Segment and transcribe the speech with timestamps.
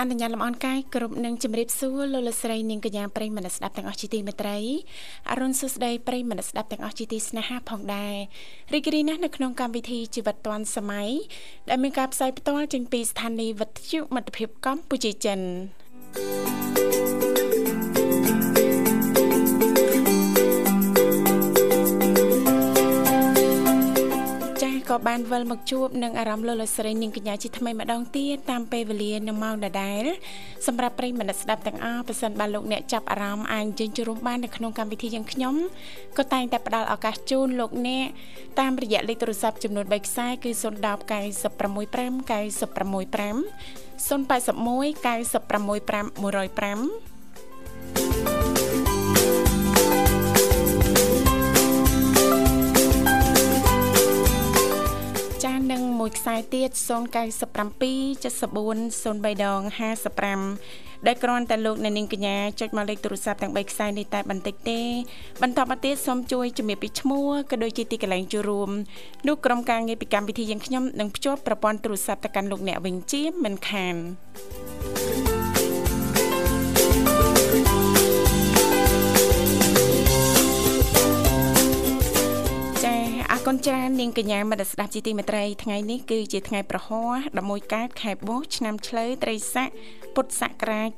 [0.00, 4.58] អនុញ្ញាតលំអរកាយគ្រប់នឹងជម្រាបសួរលោកលស្រីនាងកញ្ញាប្រិយមិត្តស្ដាប់ទាំងអស់ជាទីមេត្រី
[5.30, 8.14] អរុនសុស្ដីប្រិយមិត្តស្ដាប់ទាំងអស់ជាទីស្នេហាផងដែរ
[8.72, 11.10] រីករាយណាស់នៅក្នុងកម្មវិធីជីវិតឌွန်សម័យ
[11.68, 15.40] ដែលមានការផ្សាយផ្ទាល់ចេញពីស្ថានីយ៍វិទ្យុមិត្តភាពកម្ពុជាចិន
[16.14, 16.89] thank you
[24.90, 30.04] ក៏បានវិលមកជួបនឹងអារម្មណ៍លោកលោកស្រីនាងកញ្ញាជាថ្មីម្ដងទៀតតាមពេលវេលានៅម៉ោងដដែល
[30.66, 35.54] សម្រាប់ប្រិយមិត្តស្ដាប់ទាំងអស់ប៉ះសិនបើលោកអ្នកចាប់អារម្មណ៍អាចជើញជួបបាននៅក្នុងកម្មវិធីយ៉ាងខ្ញុំ
[36.18, 38.06] ក៏តែងតែផ្ដល់ឱកាសជូនលោកអ្នក
[38.60, 40.62] តាមរយៈលេខទូរស័ព្ទចំនួន3ខ្សែគឺ010
[41.10, 43.34] 965 965
[44.08, 44.70] 081
[48.66, 48.69] 965 105
[56.30, 59.60] និងមួយខ្សែទៀត097 74 03ដង
[60.28, 64.80] 55ដែលគ្រាន់តែលោកអ្នកនាងកញ្ញាចុចមកលេខទូរស័ព្ទទាំង3ខ្សែនេះតែបន្តិចទេ
[65.42, 68.70] បន្តមកទៀតសូមជួយជំរាបពីឈ្មោះក៏ដូចជាទីកន្លែងចូលរួម
[69.28, 73.94] នោះក្រុមការងារពីកម្មវិធីយើងខ្ញុំនឹងភ្ជាប់ប្រព័ន្ធទូរស័ព្ទទៅកាន់លោកអ្នកវិញជាមិនខាន
[77.52, 77.79] thank you
[83.46, 87.10] គុណច្រើននាងកញ្ញាមិត្តស្ដាប់ជីទីមេត្រីថ្ងៃនេះគឺជាថ្ងៃប្រហោះ
[87.40, 89.68] 11កើតខែបុស្សឆ្នាំឆ្លូវត្រីស័ក
[90.14, 90.90] ពុទ្ធសករាជ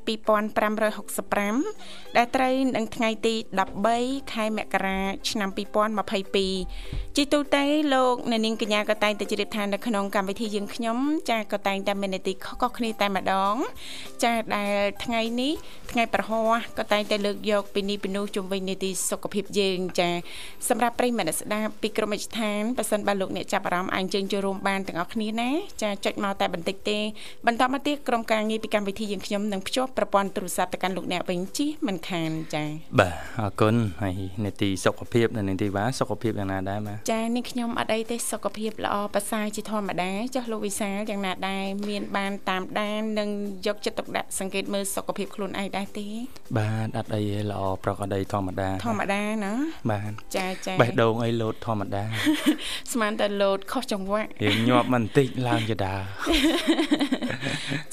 [0.89, 3.35] 2565ដែលត្រូវនឹងថ្ងៃទី
[3.83, 5.49] 13ខែមករាឆ្នាំ
[6.33, 10.97] 2022ជីទូទៅលោកអ្នកនាងកញ្ញាក៏តែងតែជ្រាបថានៅក្នុងកម្មវិធីយើងខ្ញុំ
[11.29, 13.55] ចាក៏តែងតែមាននីតិខុសៗគ្នាតែម្ដង
[14.23, 15.53] ចាដែលថ្ងៃនេះ
[15.91, 20.09] ថ្ងៃប្រហោះក៏តែងតែលើកយកពីនេះពីនោះជុំវិញនីតិសុខភាពយើងចា
[20.69, 25.49] សម្រាប់ប្រិយមិត្តស្ដាប់ពីក្រុមវិទ្យាឋានប៉ះសិនបើលោកអ្នកចាប់អារម្មណ៍អញ្ជើញចូលរួមបានទាំងអស់គ្នាណា
[25.81, 26.99] ចាចុចមកតែបន្តិចទេ
[27.47, 32.67] បន្តមកទៀតក្រុមការងារពីកម្មវិធីធីយើងខ្ញុំនឹងភ្ជាប់ប្រព័ន្ធទូរស័ព្ទទៅកាន់លោកអ្នកវិញជិះមិនខានចា៎
[32.99, 34.15] បាទអរគុណហើយ
[34.45, 43.29] នេតិសុខភាពនៅនេតិវ៉ាសុខភាពយ៉ាងណាដែរបាទចា៎នេះខ្ញុំអត់អីទេសុខភាពល្អប្រសើរជាធម្មតាចុះលោកវិសាលយ៉ាងណាដែរមានបានតាមដាននិង
[43.67, 46.07] យកចិត្តទុកដាក់សង្កេតមើលសុខភាពខ្លួនឯងដែរទេ
[46.57, 49.53] បាទអត់អីទេល្អប្រកបដីធម្មតាធម្មតាណា
[49.91, 52.03] បាទចាចាបេះដូងអីលោតធម្មតា
[52.93, 55.95] ស្មានតែលោតខុសចង្វាក់រៀងញាប់មិនបន្តិចឡើងចដា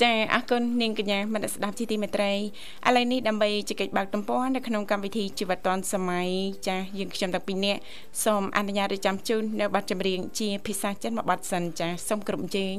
[0.03, 6.29] ចាអរគុណនាងកញ្ញាមនស្ដាប់ជាទីមេត្រីឥឡូវនេះដើម្បីជែកបើកទំព័រនៅក្នុងកម្មវិធីជីវិតឌွန်សម័យ
[6.67, 7.81] ចាស់យើងខ្ញុំទាំងពីរនាក់
[8.25, 12.79] សូមអនុញ្ញាតរៀបចំជូននៅប័ណ្ណចម្រៀងជាភាសាចិនមួយប័ណ្ណសិនចាស់សូមគ្រប់ជេង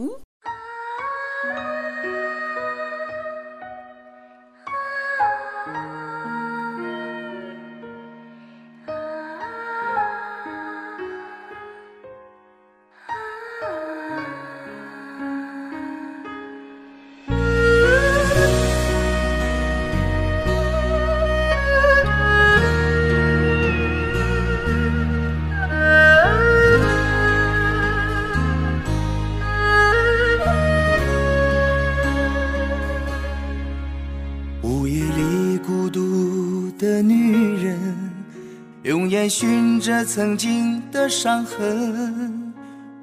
[39.29, 42.53] 寻着曾经的伤痕，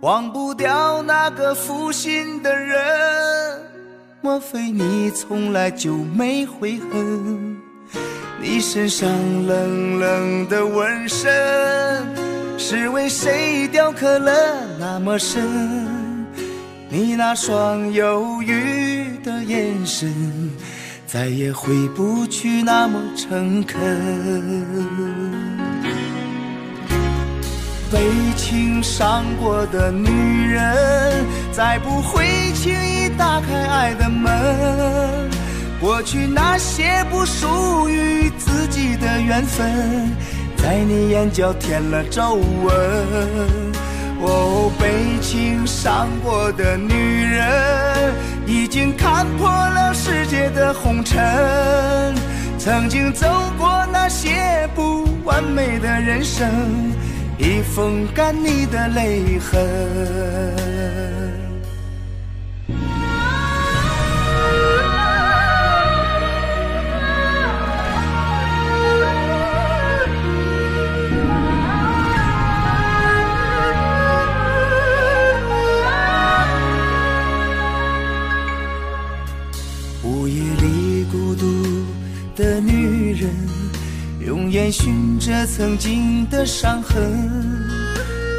[0.00, 2.76] 忘不掉那个负心的人。
[4.20, 7.56] 莫非你从来就没悔恨？
[8.40, 9.08] 你身上
[9.46, 11.32] 冷冷的纹身，
[12.58, 14.32] 是为谁雕刻了
[14.78, 15.86] 那么深？
[16.90, 20.12] 你那双忧郁的眼神，
[21.06, 25.47] 再也回不去那么诚恳。
[27.90, 27.98] 被
[28.36, 35.30] 情伤过的女人，再不会轻易打开爱的门。
[35.80, 40.10] 过去那些不属于自己的缘分，
[40.56, 42.74] 在你眼角添了皱纹。
[44.20, 48.12] 哦，被情伤过的女人，
[48.46, 52.14] 已经看破了世界的红尘。
[52.58, 53.26] 曾经走
[53.56, 56.46] 过那些不完美的人生。
[57.38, 61.17] 已风干你的泪痕。
[85.38, 87.00] 着曾经的伤痕，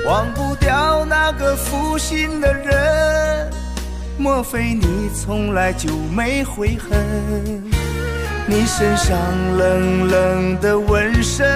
[0.06, 3.50] 忘不掉那个负心的人。
[4.18, 7.64] 莫非你从来就没悔恨？
[8.48, 9.18] 你身上
[9.58, 11.48] 冷冷的纹身，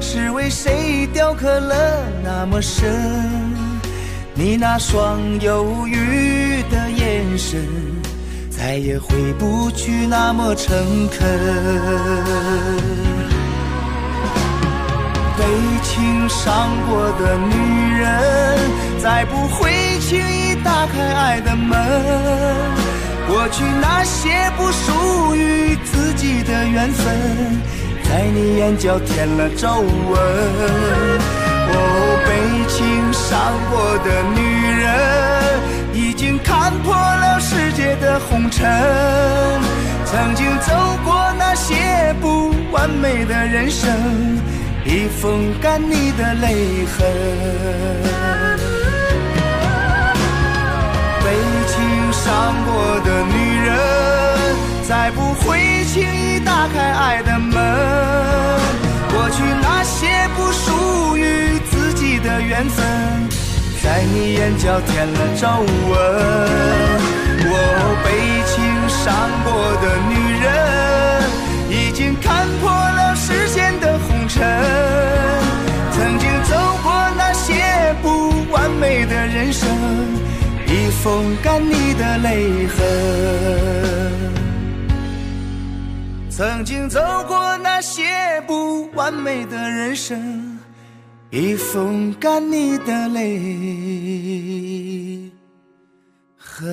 [0.00, 2.90] 是为谁雕刻了那么深？
[4.34, 7.64] 你那双忧郁的眼神，
[8.50, 11.30] 再也回不去那么诚恳。
[15.38, 15.44] 被
[15.82, 18.10] 情伤过的女人，
[18.98, 21.78] 再不会轻易打开爱的门。
[23.28, 27.16] 过去那些不属于自己的缘分，
[28.04, 30.20] 在你眼角添了皱纹。
[31.74, 31.76] 哦，
[32.26, 32.30] 被
[32.68, 33.30] 情伤
[33.70, 34.40] 过的女
[34.82, 34.92] 人，
[35.94, 38.68] 已经看破了世界的红尘。
[40.04, 43.88] 曾经走过那些不完美的人生，
[44.84, 47.06] 已风干你的泪痕。
[51.24, 51.30] 被
[51.66, 53.34] 情伤过的女
[53.64, 53.70] 人，
[54.86, 57.54] 再不会轻易打开爱的门。
[59.12, 62.84] 过去那些不属于自己的缘分，
[63.82, 65.48] 在你眼角添了皱
[65.88, 65.92] 纹。
[67.44, 67.50] 我
[68.04, 68.54] 被情
[68.88, 69.14] 伤
[69.44, 70.12] 过的女
[70.42, 70.50] 人，
[71.70, 73.11] 已经看破了
[74.42, 75.94] 的红尘。
[75.94, 76.50] 曾经走
[76.82, 78.06] 过那些不
[78.50, 79.68] 完美的人生，
[80.66, 82.78] 已风干你的泪痕。
[86.28, 88.02] 曾经走过那些
[88.46, 90.58] 不完美的人生，
[91.30, 93.38] 已风干你的泪
[96.36, 96.66] 痕。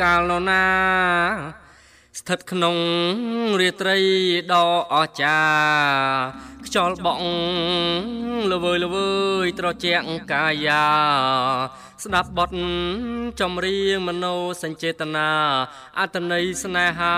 [0.00, 0.64] កាលណា
[2.18, 2.76] ស្ថិតក្នុង
[3.60, 3.96] រាត្រី
[4.52, 7.22] ដ៏អស្ចារ្យខ្យល់បក់
[8.52, 9.10] ល្វើយល្វើ
[9.44, 10.84] យត្រជាក់កាយា
[12.04, 12.50] ស្ដាប់បទ
[13.40, 14.24] ចម្រៀងមโน
[14.62, 15.30] សញ្ចេតនា
[15.98, 17.14] អត្តន័យស្នេហា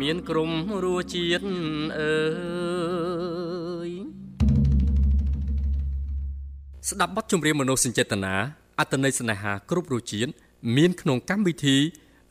[0.00, 0.50] មានក្រុម
[0.84, 1.44] រសជាតិ
[1.98, 2.16] អើ
[3.88, 3.90] យ
[6.88, 8.34] ស្ដាប់បទចម្រៀងមនោសញ្ចេតនា
[8.78, 10.30] អត្តន័យស្នេហាគ្រប់រសជាតិ
[10.76, 11.78] មានក្នុងកម្មវិធី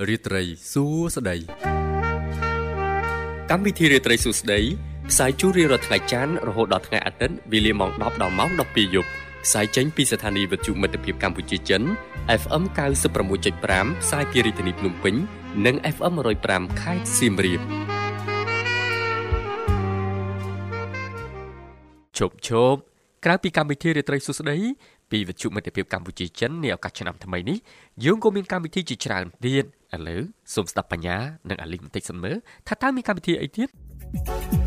[0.05, 0.85] រាត្រីសួ
[1.15, 1.37] ស្តី
[3.51, 4.59] កម្មវិធីរាត្រីសួស្តី
[5.09, 9.09] ផ្សាយជូនរៀងរាល់ថ្ងៃច័ន្ទរហូតដល់ថ្ងៃអាទិត្យវេលាម៉ោង10ដល់ម៉ោង12យប់
[9.45, 11.81] ផ្សាយចេញពីស្ថានីយ៍វិទ្យុមិត្តភាពកម្ពុជាចិន
[12.41, 12.63] FM
[13.33, 15.15] 96.5ផ្សាយពីរាជធានីភ្នំពេញ
[15.65, 16.13] និង FM
[16.47, 17.61] 105ខេត្តសៀមរាប
[22.17, 22.79] ជប់ជប់
[23.25, 24.57] ក្រៅពីកម្មវិធីរាត្រីសួស្តី
[25.11, 27.57] ពីវិទ្យុមិត្តភាពកម្ពុជាចិននាឱកាសឆ្នាំថ្មីនេះ
[28.05, 30.21] យើងក៏មានកម្មវិធីជាច្រើនទៀតឥឡូវ
[30.53, 31.17] សូមស្ដាប់បញ្ញា
[31.49, 32.37] និងអាលីងបន្តិចសិនមើល
[32.67, 34.66] ថាតើមានកម្មវិធីអីទៀតបង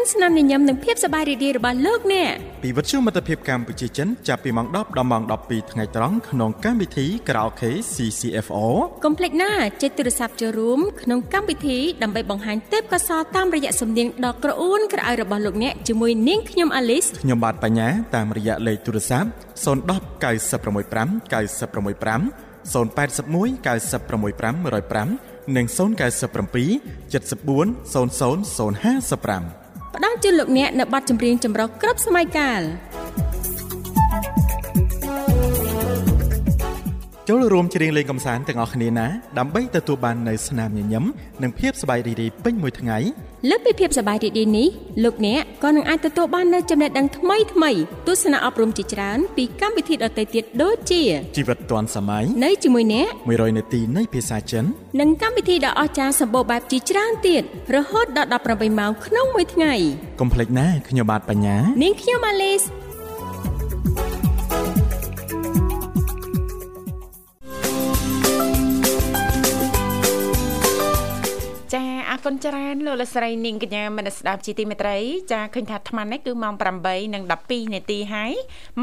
[0.00, 8.64] កើនស្នាមញញឹមនិងភាពសប្បាយរីករាយរបស់លោកអ្នកពីវិទ្យុមិត្តភាពកម្ពុជាចិនចាប់ពីម៉ោង10ដល់ម៉ោង12ថ្ងៃត្រង់ក្នុងកម្មវិធី Karaoke CCFO
[9.04, 9.52] កុំភ្លេចណា
[9.82, 19.30] ចុចទូរស័ព្ទចូលរួមក្នុងកម្មវិធីដើម្បីបង្ហាញទេពកោសល្យតាមរយៈសំនៀងដ៏ក្រអួនក្រអៅរបស់លោកអ្នកជាមួយនាងខ្ញុំអាលីសខ្ញុំបាទបញ្ញាតាមរយៈលេខទូរស័ព្ទ010
[20.22, 22.20] 965 965
[22.74, 25.78] 081 965 105និង097
[27.10, 29.59] 74 0055
[29.94, 32.60] ផ្ដល់ជូនលោកអ្នកនៅប័ណ្ណចម្រៀងចម្រុះគ្រប់សម័យកាល
[37.28, 39.06] ចូលរួមច្រៀងលេងកម្សាន្តទាំងអស់គ្នាណា
[39.38, 41.04] ដើម្បីទទួលបាននូវស្នាមញញឹម
[41.42, 42.98] និងភាពសប្បាយរីករាយពេញមួយថ្ងៃ
[43.50, 44.68] លើសពីភាពសប្បាយរីករាយនេះ
[45.04, 47.70] លោកអ្នកក៏នឹងអាចទទួលបាននូវចំណេះដឹងថ្មីថ្មី
[48.06, 51.02] ទស្សនៈអប់រំជាច្រើនពីកម្មវិធីដទៃទៀតដូចជា
[51.36, 54.64] ជីវិតឌွန်សម័យនៅជាមួយអ្នក100នាទីនៃភាសាចិន
[55.00, 57.42] និងកម្មវិធីដ៏អស្ចារ្យសម្បូរបែបជាច្រើនទៀត
[57.74, 59.74] រហូតដល់18ម៉ោងក្នុងមួយថ្ងៃ
[60.20, 62.62] កុំភ្លេចណាខ្ញុំបាទបញ្ញានាងខ្ញុំអាលីស
[72.24, 74.96] 「គុណច្រើនលោកលស្រីនាងកញ្ញាមនស្ដាប់ជីទីមេត្រី
[75.32, 76.54] ចាឃើញថាអាត្មានេះគឺម៉ោង
[77.14, 78.32] 8:12នាទីហើយ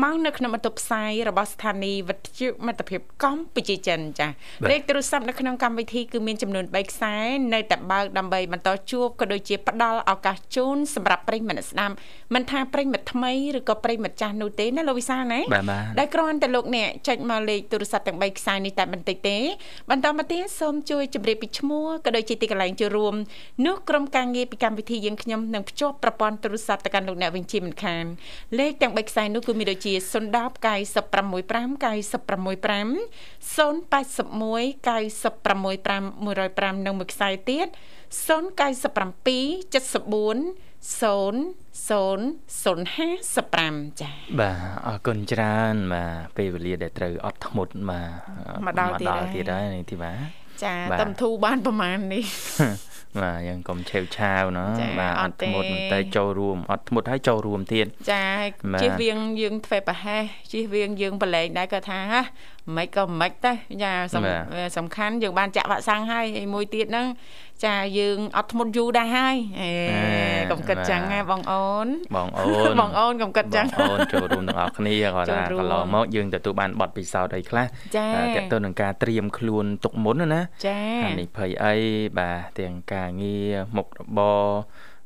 [0.03, 4.27] ម៉ោងនៅក្នុងបន្ទប់ផ្សាយរបស់ស្ថានីយ៍វិទ្យុមិត្តភាពកម្ពុជាចិនចា
[4.69, 7.15] លេខទូរស័ព្ទនៅក្នុងកម្មវិធីគឺមានចំនួន3ខ្សែ
[7.53, 11.93] នៅតែបើកដើម្បីបន្តជួបក៏ដូចជាផ្ដល់ឱកាសជូនសម្រាប់ប្រិយមិត្តស្ដាប់
[12.33, 19.37] មិនថាប្រិយមិត្តថ្មីឬក៏ប្រិយមិត្តចាស់នោះទេណាលោកវិសាលណាបាទបាទដែលគ្រាន់តែលោកអ្នកចុចមកលេខទូរស័ព្ទទាំង3ខ្សែនេះតែបន្តិចទេ
[19.89, 23.15] បន្តមកទៀតសូមជួយជម្រាបពីឈ្មោះក៏ដូចជាទីកន្លែងចូលរួម
[23.65, 28.05] នោះក្រុមការងារពីកម្មវិធីយើងខ្ញុំនឹងភ្ជាប់ប្រព័ន្ធទូរស័ព្ទទៅកាន់លោកអ្នកវិញជាមិនខាន
[28.59, 29.97] លេខទាំង3ខ្សែនោះគឺមានដូចជា010
[30.33, 32.87] 965 965
[33.57, 37.67] 081 965 105និងមួយខ្សែទៀត
[38.27, 40.89] 097 74
[41.77, 44.55] 00055ចា៎បាទ
[44.87, 48.07] អរគុណច្រើនបាទពេលវេលាដែលត្រូវអត់ធ្មត់បាទ
[48.65, 50.17] មកដល់ទៀតហើយទៀតហើយនេះទីបាទ
[50.63, 52.23] ចាបាទតំធូបានប្រហែលនេះ
[53.21, 58.27] បាទយើងកុំឆេវឆាវណោះចាបាទអអត់ត់ទេធ្មត់បន្តិចចូលរួមអត់ធ្មត់ហើយចូលរួមទៀតចា
[58.73, 62.23] បាទជិះវៀងយើងធ្វើប្រហែសជិះវៀងយើងប្រឡែងដែរក៏ថាហ่ะ
[62.75, 63.51] មិនក៏មិនទៅ
[63.83, 67.07] ចាសំបាទសំខាន់យើងបានចាក់វ៉ាក់សាំងហើយហើយមួយទៀតហ្នឹង
[67.65, 69.69] ចាយើងអត់ធ្មត់យូរដែរហើយអេ
[70.51, 77.65] កុំគិតចឹងណាបងអូនបងអូនបងអូនកុំគិតចឹងបងអូនចូលរួមទាំងអស់គ្នាគាត់ចូលថារួមកន្លងមកយើងទទួលបានបទពិសោធន៍អីខ្លះ
[77.97, 81.75] ចាតើតទៅនឹងការត្រៀមខ្លួនទុកមុនណាណាចាហានិភ័យអី
[82.17, 84.45] បាទទាំងការងារមុខរបរ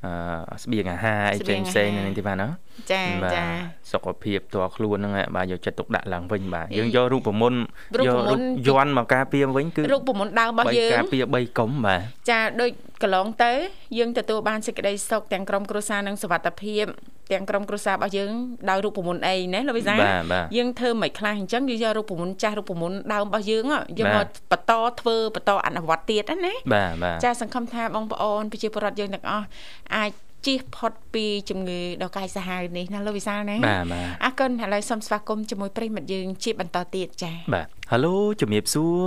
[0.05, 2.47] អឺស្បៀងអាហារអីស្បៀផ្សេងងអាផ្សេងហារហ្នឹងទីបាទណា
[2.91, 3.45] ចាបាទចា
[3.91, 7.59] សុខភាពផ្ទាល់ខ្លួនហ្នឹងឯងបាទយកចិត្តទុកដាក់ឡើងវិញបាទយើងអីយករូបមន្ត
[7.99, 12.69] រូបយកមរូន្តបយន្តមកការពារវិញគឺរូបមន្តដើមរបស់បីយើងការពារ3កុំបាទចាដូច
[13.03, 13.51] កន្លងទៅ
[13.97, 16.85] យើងទទួលបានសេចក្តីសុខទាំងក្រុមគ្រួសារនិងសុវត្ថិភាព
[17.31, 18.31] ទាំងក្រុមគ្រួសាររបស់យើង
[18.69, 29.45] ដោយរូបមន្តអីណាលោកវិសាបាទបាទយើងធ្វើមិនខ្លះអញ្ចឹងយើងយករូបមន្តចាស់រូបមន្តដើមរបស់យើងហ៎យើងបាមកទបន្តធ្វើបន្តអនុវត្តទៀតណាបាទបាទចាសង្ឃឹមថាបងប្អូនប្រជាពលរដ្ឋយើងទាំងអស់
[29.95, 30.11] អាច
[30.45, 39.05] ជៀសផុតពីជំងឺដ៏កាយសាហាវនេះណាលោកវិសាលណាបាទបាទអរគុណឥឡូវសូមស្វាគមន៍ជាមួយប្រិយមិត្តយើងជាបន្តទៀតចា៎បាទហៅឡូជំរាបសួរ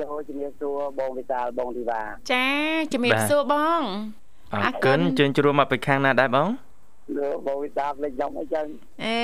[0.00, 2.46] លោកជំរាបសួរបងវិសាលបងធីវ៉ាចា
[2.92, 3.82] ជំរាបបាទសួរបង
[4.54, 6.48] អអររគុគុណណជើញជួបមកពីខាងណាដែរបង
[7.17, 8.65] លោកបងវិសាលលេចខ្ញុំអីចឹង
[9.03, 9.15] អេ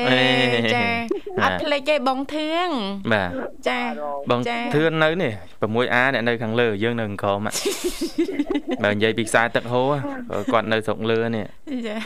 [0.55, 0.85] អេ ចា
[1.39, 2.69] បាទ អត់ភ្លេចទេបងធឿង
[3.13, 3.29] បាទ
[3.69, 3.79] ចា
[4.31, 7.53] បង ចា ធឿននៅនេះ 6A អ្នកនៅខាងលើយើងនៅខាងក្រោមហ่ะ
[8.83, 9.89] បើនិយាយពីខ្សែទឹកហូរ
[10.53, 11.45] គាត់នៅស្រុកលើនេះ
[11.87, 11.97] ចា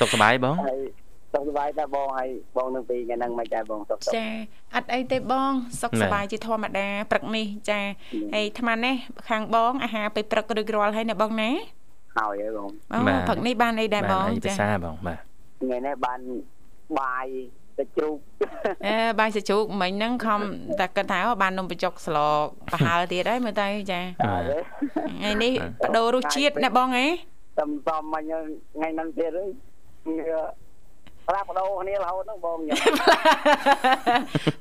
[0.00, 0.80] ទុកសบายបង ហើយ
[1.32, 4.26] សុខសប្បាយដែរបងហើយបងនឹងពីថ្ងៃហ្នឹងមិនដែរបងសុខសុខ ចា
[4.74, 5.52] អត់អីទេបង
[5.82, 7.80] សុខ ណែ សប្បាយជាធម្មតាព្រឹកនេះចា
[8.34, 8.94] ហើយអាត្មានេះ
[9.30, 11.50] ខាងបងអាហារពេលព្រឹករួចរាល់ហើយណាបងណា
[12.17, 15.19] ហើយហើយបងអូបាទព្រឹកនេះបានអីដែរបាបងនអីភាចាសាបងបាទ
[15.61, 16.19] ថ្ងៃនេះបាន
[16.99, 17.27] បាយ
[17.77, 18.17] ទៅជ្រូក
[18.85, 20.41] អេបាយសាជូកមិញហ្នឹងខំ
[20.79, 24.43] តែគិតថាអូបាននំបញ្ចុកស្លកប្រហើទៀតហើយមើលទៅចាបាទ
[25.13, 25.51] ថ្ងៃនេះ
[25.83, 27.07] បដូររសជាតិណាបងហ៎
[27.59, 28.23] តំសំមិញ
[28.75, 29.49] ថ្ងៃហ្នឹងទៀតហើយ
[31.29, 32.77] ប្រាប់បដោគ្នារហូតហ្នឹងបងខ្ញុំ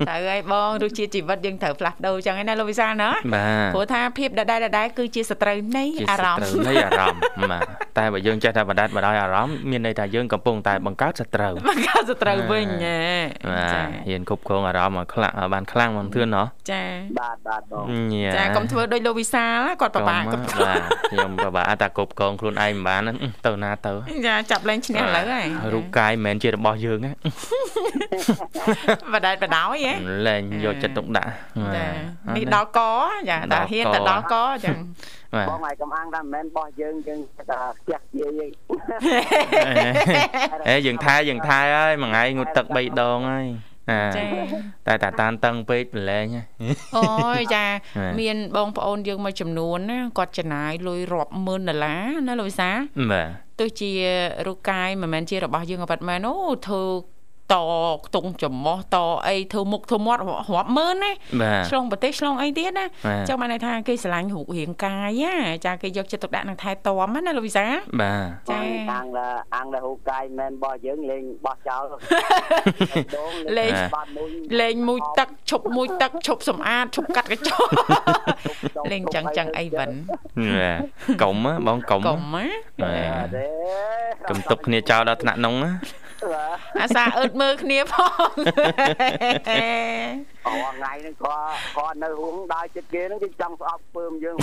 [0.08, 7.62] ត្រូវហើយបងរសជាតិជីវិតយើងត្រូវផ្លាស់ប្ដូរចឹងឯណាលោកវិសាលណាបាទព្រោះថាភាពដដែលដដែលគឺជាសត្រូវនៃជាអារម្មសណ៍ត្រូវនៃអារម្មណ៍បាទ
[7.98, 12.98] តែបើយើងចេះតែបដាច់បដោយអារម្មណ៍មានន័យថាយើងកំពុងតែបង្កើតសត្រូវមកកសត្រូវវិញណា
[13.50, 16.82] បាទចាហ៊ានគ្រប់គ្រងអារម្មណ៍ឲ្យខ្លាំងឲ្យបានខ្លាំងមកធឿនណោះចា
[17.20, 20.80] បាទបាទបងញ៉ាចាកុំធ្វើដូចលោកវិសាលណាគាត់ពិបាកកុំគ្រប់បាទ
[21.10, 23.16] ខ្ញុំពិបាកតែគ្រប់គ្រងខ្លួនឯងមិនបានហ្នឹង
[23.46, 23.92] ទៅណាទៅ
[24.26, 27.12] ចាចាប់លេងឈ្នះឥឡូវហើយរូបកាយមិនមែនជារបស់យើងណា
[29.14, 29.92] បដែតបដោយហ៎
[30.26, 31.32] លែងយកចិត្តទុកដាក់
[31.76, 31.86] ចា
[32.36, 32.80] នេះដល់ដល់ក
[33.30, 34.34] ចាតែហ៊ានតែដល់ក
[34.64, 34.76] ចឹង
[35.34, 37.20] បាទបងហើយកំអាងថាមិនមែនបោះយើងយើង
[37.50, 38.50] តែផ្ទះយាយ
[40.68, 43.46] អេយើងថែយើងថែហើយមួយថ្ងៃងូតទឹក3ដងហើយ
[43.90, 44.24] អាចា
[44.86, 46.42] តែតាតានតឹងពេកប្រឡែងហ៎
[46.96, 52.70] អូយចាបាទមានបងប្អូនយើងមួយចំនួនណាគាត់ចំណាយលុយរាប់ម៉ឺនដុល្លារណាលោកវិសា
[53.12, 53.90] បាទ ទោះជា
[54.46, 56.34] រូបកាយមិនមែនជារបស់យើងក៏ប៉ាត់មែនអូ
[56.66, 56.82] ធ្វើ
[57.52, 57.54] ត
[58.06, 58.96] ខ្ទង់ចំមោះត
[59.26, 67.64] អីធ្វើមុខធ្វើមាត់រាប់ម៉ឺនណាបាទឆ្លងប្រទេសឆ្លងអីទៀតណាបាទចឹងបានន័យថាគេស្រឡាញ់រូបរាងកាយណាចាគេយកចិត្តទុកដាក់នឹងថែទាំណាលោកវិសា
[68.00, 68.58] បាទចា
[68.92, 74.28] អាងថាអាងថាហូបកាយមិនមែនបោះយើងលេងបោះចោលដងលេងបាទមួយ
[74.60, 77.70] លេងមួយទឹកឈប់មួយទឹកឈប់សម្អាតឈប់កាត់កញ្ចក់
[78.92, 79.90] លេងចឹងចឹងអីវិញ
[80.38, 80.78] បាទ
[81.22, 83.46] កុំហ៎បងកុំកុំណាបាទអត់ទេ
[84.28, 86.03] កុំទុកគ្នាចោលដល់ថ្នាក់នោះណាបាទ
[86.80, 88.32] អាសាអឺតមើលគ្នាផង
[90.46, 94.36] អោថ្ងៃហ្នឹងគាត់គាត់នៅហួងដើរចិត្តគេហ្នឹងគេចង់ស្អប់ពើមយើង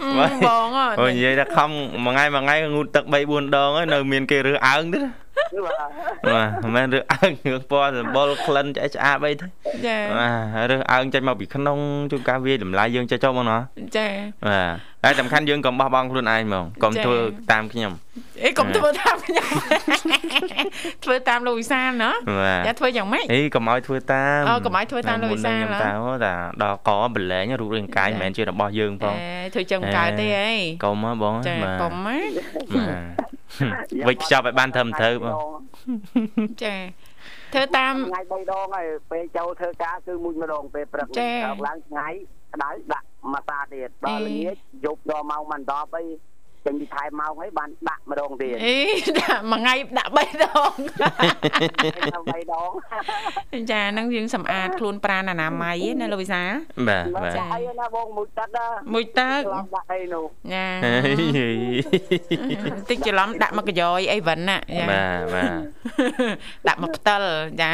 [0.00, 1.70] អឺបងអើអូនិយាយថាខំ
[2.04, 5.06] មួយថ្ងៃមួយថ្ងៃងូតទឹក3 4ដងហើយនៅមានគេរើសអើងទៀតអ
[6.34, 9.46] បាទមិនមែនរើសអើងរឿងពណ៌សម្បុរក្លិនឆ្អែតឆ្អាបអីទេ
[9.86, 10.28] ចាបា
[10.62, 11.78] ទរើសអើងចេញមកពីក្នុង
[12.10, 13.58] ជួនកាលវាតម្លៃយើងចេះចុះបងណា
[13.96, 14.06] ចា
[14.46, 14.60] បា
[15.02, 17.18] ទតែសំខាន់យើងកុំបោះបង់ខ្លួនឯងហ្មងកុំចា៎ធ្វើ
[17.52, 17.92] តាមខ្ញុំ
[18.44, 19.48] អេកុំធ្វើតាមខ្ញុំ
[21.04, 30.52] ធ្វើតាមលោកវិសាលណាបាទចាធ្វើយ៉ាងម៉េចអីកុំឲ្យធ្វើតាមអូកុំឲ្យធ្វើតាមលោកវិសាលខ្ញុំហ៎តាអូតាដល់កបលែងរូបរាងកាយចា៎មិនមែនជារបស់យើងផងអេធ្វើចឹងមិនកើតទេអី
[30.84, 32.18] កុំហ៎បងចាបាទកុំណា
[32.74, 32.98] បា
[33.34, 33.37] ទ
[34.08, 35.34] វិចខ្ចប់ឲ្យបានត្រឹមត្រូវបង
[36.64, 36.76] ចា
[37.54, 42.08] ធ្វើតាមថ្ងៃ3ដងហើយពេលចូលធ្វើការគឺមួយម្ដងពេលព្រឹកចា៎ដល់ឡើងថ្ងៃ
[42.54, 46.04] ក្តៅដាក់មួយសាទៀតដល់អេល្ងាចយប់ដល់ម៉ោងមិន10អី
[46.68, 48.76] ចេញពីថែមម៉ោងហើយបានដាក់ម្ដងទៀតអេ
[49.20, 50.74] ដាក់មួយថ្ងៃដាក់3ដងដល់
[52.26, 52.70] 3ដង
[53.70, 56.52] ចាហ្នឹងយើងសម្អាតខ្លួនប្រាណអនាម័យណាលោកវិសាល
[56.88, 60.66] បាទមកបាទចាអីណាបងមួយទឹកណាមួយទឹកឆ្លងដាក់អីនោះចា
[62.64, 65.58] ហេតិចច្រឡំដាក់មកកយ៉យអីវិញណាចាបាទបាទ
[66.68, 67.22] ដាក់មកផ្តិល
[67.62, 67.72] ចា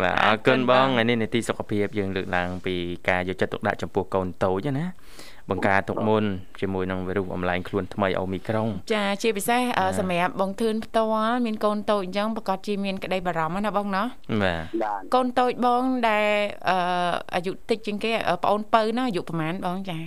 [0.00, 2.74] បាទអរគុណបងថ្ងៃនេះនីតិសុខភាពយើងលើកឡើងពី
[3.08, 4.86] ការយកចិត្តទុកដាក់ចំពោះកូនតូចណា
[5.50, 6.24] បង្ការទុកមុន
[6.60, 14.02] ជាមួយនឹងវីរុសអំឡែងខ្លួនថ្មីអូមីក្រុងចាជាពិសេសអឺសម្រាប់បងធឿនផ្ទាល់មានកូនតូចអញ្ចឹងប្រកាសជាមានក្តីបារម្ភណាបងណា
[14.42, 16.26] បាទបាទកូនតូចបងដែល
[16.68, 16.76] អឺ
[17.34, 19.98] អាយុតិចជាងគេអឺប្អូនពៅណាអាយុប្រហែលបងចា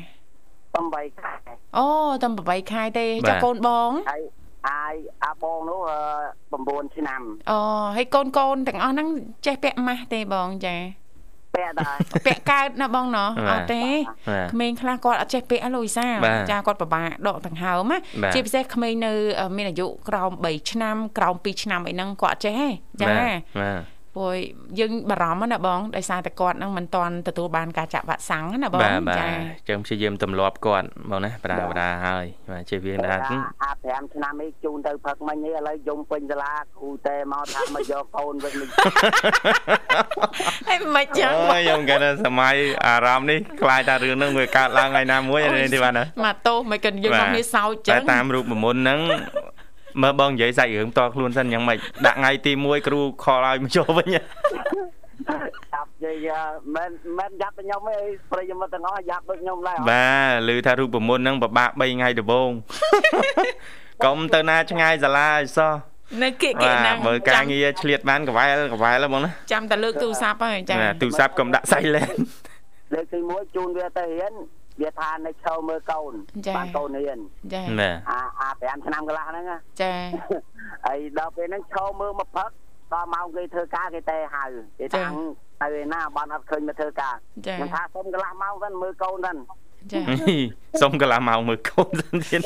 [0.75, 1.31] 8ខែ
[1.77, 1.87] អូ
[2.23, 4.21] តែ8ខែទេចាកូនបងហើយ
[4.69, 7.59] អាយអាបងនោះអឺ9ឆ្នាំអូ
[7.95, 9.07] ហើយកូនកូនទាំងអស់ហ្នឹង
[9.45, 10.75] ចេះពាក់ម៉ាស់ទេបងចា
[11.57, 13.83] ពាក់ដែរពាក់កើតណាបងណោះអត់ទេ
[14.29, 22.67] បាទក្មេងខ្លះគាត់អត់ចេះពាក់ហ៎លូយសាបាទចាគាត់ពិបាកដកដង្ហើមណាបាទជាពិសេសក្មេងនៅអឺមានអាយុក្រោម3ឆ្នាំក្រោម2ឆ្នាំអីហ្នឹងគាត់អត់ចេះទេ
[23.01, 24.35] ចាបាទបាទ ព្រោះ
[24.79, 29.27] យើងបារម្ភណាបងដោយសារតែគាត់ហ្នឹងមិនទាន់ទទួលបានការចាក់វ៉ាក់សាំងណាបងបាទបាទចា
[29.69, 33.15] ចឹងព្យាយាមទម្លាប់គាត់បងណាប្រាប្រាហើយបាទជិះវាថា
[33.63, 33.71] អា
[34.07, 38.69] 5ឆ្នាំនេះជូនទៅផឹកមិញនេះឥឡូវយំពេញសាលាគ្រូតែមកថាមកយកកូនវិញនេះ
[40.67, 48.99] ហើយមិនចឹងអូយខ្ញុំគាត់ថាសម័យអារម្មណ៍នេះខ្លាចថារឿងហ្នឹងវាកើតឡើងថ្ងៃណាមួយនេះទេបាទណាមកទោសមិនកិនយើងបាទមកគ្នាសោចចឹតែងតាមរូបមន្តហ្នឹង
[50.01, 54.07] មើលបងនិយាយសាច់រឿងផ្ទាល់ខ្លួនសិនយ៉ាងម៉េចដាក់ថ្ងៃទី1គ្រូខលឲ្យមកចូលវិញ
[55.73, 57.97] ចាប់និយាយមិនមិនយ៉ាប់ទៅខ្ញុំទេ
[58.31, 60.09] ប្រិយមិត្តទាំងអស់យ៉ាប់ដូចខ្ញុំដែរបា
[60.49, 62.49] ទឮថារូបមន្តហ្នឹងពិបាក3ថ្ងៃដំបូង
[64.05, 65.73] កុំទៅណាឆ្ងាយសាលាឲ្យសោះ
[66.23, 72.17] នៅគៀកគៀកបាទហ្នឹងមើលការងារឆ្លៀតបានកវ៉ែលកវ៉ែលបងណាចាំតែលើកទូរស័ព្ទហើយចាបាទទូរស័ព្ទកុំដាក់ silent
[72.93, 74.33] លើកទី1ជូនវាទៅរៀន
[74.81, 76.13] វាថានៅឈរមើលកូន
[76.55, 77.19] បានកូនរៀន
[77.53, 79.93] ចាបាទអាអា5ឆ្នាំកន្លះហ្នឹងណាចា
[80.85, 82.49] ហើយដល់ពេលហ្នឹងឈរមើលមកផឹក
[82.93, 84.43] ដល់ម៉ោងគេធ្វើការគេតែហៅ
[84.79, 85.13] គេតាំង
[85.61, 87.15] ទៅឯណាបានអត់ឃើញមកធ្វើការ
[87.47, 89.37] ចាខ្ញុំថាសុំកន្លះម៉ោងសិនមើលកូនសិន
[89.93, 90.01] ចា
[90.81, 92.41] សុំកន្លះម៉ោងមើលកូនសិនទៀត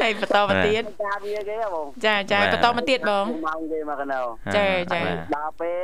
[0.00, 4.22] ហើយបន្តមកទៀតការវាគេហ៎បងចាចាបន្តមកទៀតបងម៉ោងគេមកកណោ
[4.56, 5.80] ចាចាបាទដល់ពេល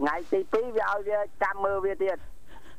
[0.00, 2.18] ថ្ងៃទី2វាឲ្យវាចាំមើលវាទៀត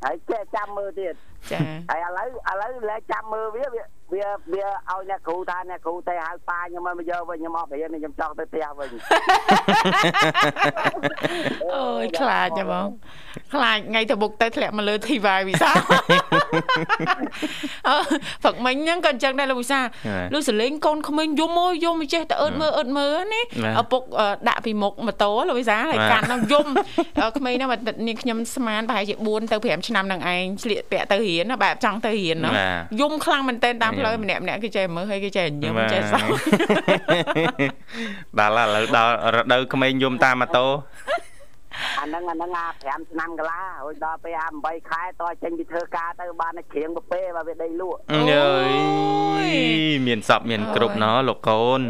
[0.06, 1.14] ហើយចេះចាំមើលទៀត
[1.52, 8.90] ចាហើយឥឡូវឥឡូវលែងចាំមើលវាវា វាវាឲ្យអ្នកគ្រូថាអ្នកគ្រូតែហៅប៉ាខ្ញុំមកយកវិញខ្ញុំអត់រៀនខ្ញុំចង់ទៅផ្ទះវិញ
[11.76, 12.88] អូយខ្លាចចាបង
[13.54, 15.70] ខ្លាចថ្ងៃទៅបុកទៅធ្លាក់មកលើធីវ៉ាវិសា
[17.88, 17.98] អឺ
[18.44, 19.80] ព្រឹកមិញហ្នឹងក៏អញ្ចឹងដែរលោកវិសា
[20.34, 23.42] លឺសលេងកូនក្មេងយំអើយយំមិនចេះតែអឺតមើលអឺតមើលណា
[23.82, 26.68] ឪពុកអឺដាក់ពីមុខម៉ូតូលោកវិសាលហើយកាន់ហ្នឹងយំ
[27.24, 36.28] អឺក្មេងហ្នឹងបើនាងខ្ញុំស្មានប្រហែលជា4ទៅ5ឆ្នាំនឹងឯងស្លៀកពាក់ទៅរៀនណាបែបចង់ទៅរៀនណាបាទយំខ្លាំងមែនតើតាមផ្លូវម្នាក់ម្នាក់គេចេះមើលហើយគេចេះញឹមចេះសោក
[38.40, 40.66] ដល់ឥឡូវដល់រដូវក្មេងយំតាមម៉ូតូ
[42.00, 48.56] អាហ្នឹងអាហ្នឹងអា5ឆ្នាំកន្លះរួចដល់ពេលអា8ខែតចេញពីធ្វើការទៅបានតែគ្រៀងពពេបើវាដីលក់អើ
[49.48, 49.52] យ
[50.08, 51.82] មានសពមានគ្រប់ណោះលោកកូន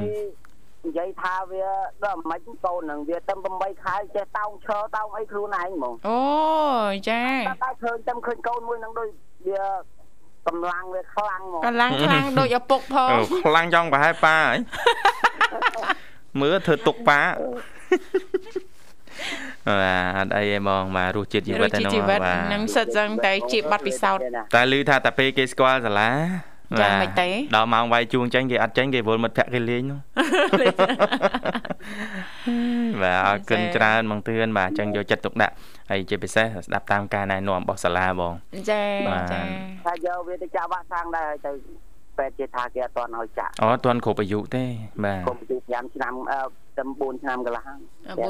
[0.88, 1.66] និយាយថាវា
[2.06, 6.22] ដល់មិនកូនហ្នឹងវាតែ8ខែចេះតោងឈរតោងអីខ្លួនឯងហ្មងអូ
[6.92, 9.10] យចាតែតែឃើញតែឃើញកូនមួយហ្នឹងដូច
[9.48, 9.64] វា
[10.48, 14.58] កម្លាំងវាខ្លាំងហ្មងកម្លាំងខ្លាំងដូចឪពុកផងអូខ្លាំងចង់ប្រហែលប៉ាហើយ
[16.42, 17.22] មើលធ្វើទុកប៉ា
[19.68, 24.22] បាទអត់អីទេបងបាទរសជាតិជីវិតរសហ្នឹងជីវិតបាទនឹងសិតចឹងតែជាប័ណ្ណពិសោធន៍
[24.56, 26.10] តែឮថាតាពេលគេស្គាល់សាលា
[26.80, 30.00] ចាមិនទេដល់ម៉ោងវាយជួងចេញគេអត់ចេញគេវល់មិត្តភក្តិគេលេងនោះ
[33.02, 35.54] បាទអរគុណច្រើនបងទឿនបាទអញ្ចឹងយកចិត្តទុកដាក់
[35.92, 38.34] ហើយជាពិសេសស្ដាប់តាមការណែនាំរបស់សាលាបង
[38.72, 39.40] ចាបាទចា
[39.86, 41.52] ថាយកវាទៅចាក់វ៉ាក់សាំងដែរហើយទៅ
[42.18, 44.64] ពេទ្យគេថាគេអត់ទាន់ឲ្យចាក់អូអត់ទាន់គ្រប់អាយុទេ
[45.06, 46.40] បាទគុំទី5ឆ្នាំអឺ
[46.78, 47.80] តែ4ឆ្នាំកន្លះហើយ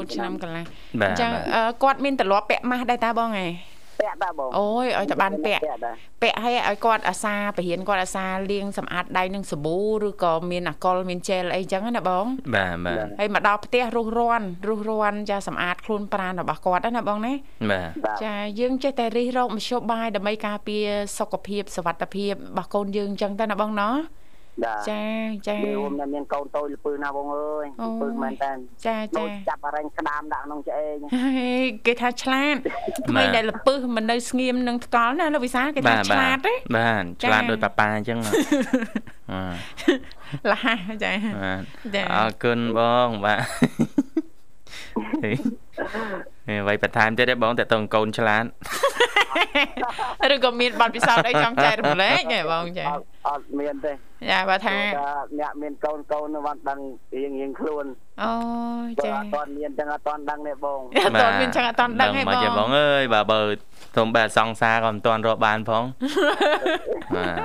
[0.03, 0.63] 4ឆ្នាំកន្លះ
[1.01, 3.51] បាទអញ្ចឹងបាទអឺគាត់មានទម្លាប់ពាក់ម៉ាស់ដែរតាបងឯង
[3.99, 17.33] ពាក់តាបងអូយឲ្យតែបានពាក់ពាក់តាពាក់ឲ្យឲ្យគាត់អាសាបរៀនគាត់អាសាលាងសម្អាតដៃនឹងសាប៊ូឬក៏មានអាកុលមានជែលអីចឹងណាបងបាទបាទហើយមកដល់ផ្ទះរុះរាន់រុះរាន់ចាសម្អាតខ្លួនប្រាណរបស់គាត់ណាបងណា
[17.71, 20.85] បាទបាទចាយើងចេះតែរិះរកមធ្យោបាយដើម្បីការពារ
[21.17, 24.26] សុខភាពសុវត្ថិភាពរបស់កូនយើងចឹងទៅណាបងណោះបាទ
[24.65, 24.73] ចា
[25.47, 28.51] ចាវាមិនមានកូនតូចលពើណាបងអើយអូលពើមែនតើ
[28.85, 31.29] ចាចាចាចាប់អរិញក្តាមដាក់ក្នុងឆ្អេងហើ
[31.61, 32.55] យគេថាឆ្លាត
[33.09, 38.35] ក្មេងដែលលពឹសមិននៅស្ងៀមនឹងថ្កល់ណាលោកវិសាលគេថាបាទឆ្លាតទេបាទចាឆ្លាតដោយប៉ាប៉ាអញ្ចឹងបាទ
[40.51, 40.65] លះ
[41.03, 41.61] ចាបាទ
[41.95, 43.41] ចាអរគុណបងបាទ
[45.23, 45.31] ហេ
[46.47, 48.45] ហេអ្វីបន្ថែមទៀតទេបងតើតើកូនឆ្លាត
[50.33, 53.91] ឬក៏មានបទពិសោធន៍អីចង់ចែករំលែកទេបងចាអត់អត់មានទេ
[54.31, 56.79] ចាបើថាព្រោះថាអ្នកមានកូនកូននោះបានដឹង
[57.15, 57.85] រៀងរៀងខ្លួន
[58.23, 58.31] អូ
[58.99, 63.39] បើចាអត់ទាន់មានចឹងអត់ទាន់ដឹងទេបងអត់ទាន់មានចឹងអត់ទាន់ដឹងទេមកបងចេះបងអើយបាទបើ
[63.97, 65.83] ទុំបែបសង្សារក៏មិនទាន់រកបានផង
[67.15, 67.35] បាទ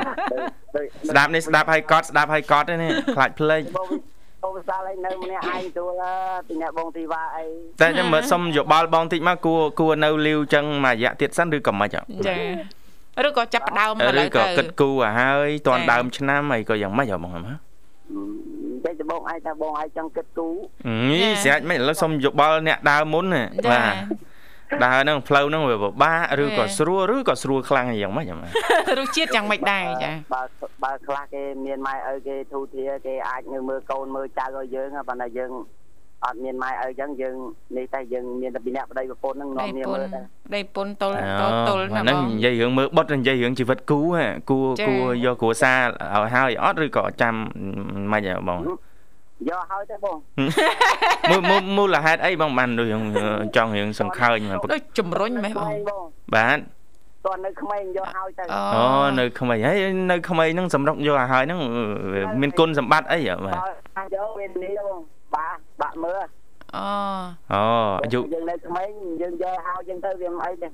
[0.76, 3.62] ដូចស្ដាប់នេះស្ដាប់ឲ្យកត់ស្ដាប់ឲ្យកត់ទេនេះខ្លាចភ្លេច
[4.42, 6.02] បងបងវិសាលឯងនៅម្នាក់ឯងទួល
[6.46, 7.46] ពីអ្នកបងទីវ៉ាអី
[7.81, 17.40] តែចាំមើលសុំយោបល់បងតិចមកគួរគួរនៅលាវចឹងមួយរយៈទៀតសិនឬក៏មិនអញ្ចឹងចាឬក៏ចាប់ផ្ដើមឥឡូឬវក៏ទៅគិតគូរឲ្យហើយតាន់ចា៎ដើមឆ្នាំអីក៏យ៉ាងម៉េចហ៎បងហ៎
[18.85, 20.55] តែច្បងឯងថាបងឯងចង់គិតគូរ
[21.11, 23.94] ញីស្រេចមិនឥឡូវសុំយោបល់អ្នកដើមមុនណាចាបាទ
[24.85, 28.46] ដើរហ្នឹងផ្លូវហ្នឹងវាពិបាកឬក៏ចា៎ស្រួលឬក៏ស្រួលខ្លាំងយ៉ាងម៉េចហ៎បា
[28.88, 30.42] ទរសជាតិយ៉ាងម៉េចដែរចាបើ
[30.85, 35.52] បើខ្លះគេមានម៉ែឪគេធូធាគេអាចនៅមើលកូនមើលចៅឲ្យយើងហ៎ប៉ុន្តែយើង
[36.26, 37.37] អត់មានម៉ែឪចឹងយើង
[37.76, 40.20] នេះតែយើងមានតែពីអ្នកប្តីប្រពន្ធហ្នឹងនាំដៃគ្នាពុនមើលតែ
[40.54, 45.80] ដៃពុនតុលអូតុលតុលណាហ្នឹងបងនិយាយរឿងមើលបុតនិយាយរឿងជីវិតគូហ៎គួរចា៎គួរយកគ្រួសារ
[46.14, 47.35] ឲ្យហើយអត់ឬក៏ចាំ
[48.12, 48.61] មិនហ៎បង
[49.50, 50.16] យកឲ្យទៅបង
[51.31, 53.02] មូលមូលមូលហេតុអីបងបានរឿង
[53.57, 56.59] ចង់រឿងសង្ខើញមកដូចជំរុញម៉េះបងបងបាទ
[57.26, 58.85] តើនៅក្មេងយកឲ្យទៅអូអូ
[59.20, 59.76] នៅក្មេងហើយ
[60.12, 61.61] នៅក្មេងហ្នឹងសម្រុកយកឲ្យហើយហ្នឹង
[62.12, 63.62] វាមានគុណសម្បត្តិអីហ៎បាទបើ
[63.96, 64.98] ថាយកវានេះបង
[65.35, 65.46] បា
[65.81, 66.24] បាក់មើល
[66.76, 66.87] អូ
[67.52, 67.64] អូ
[68.02, 68.88] អាយុយើងនៅក្មេង
[69.22, 70.68] យើងយកឲ្យយើងទៅវាមិនអីទេ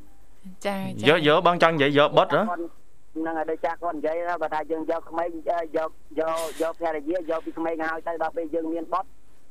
[0.67, 0.77] ចា
[1.09, 5.91] យកយកបងចង់និយាយយកបុតហ៎ហ្នឹងហើយដូចចាស់គាត់និយាយថាបើថាយើងយកក្មេងយកយក
[6.63, 9.09] យកភរិយាយកពីក្មេងឲ្យទៅដល់ពេលយើងមានបត់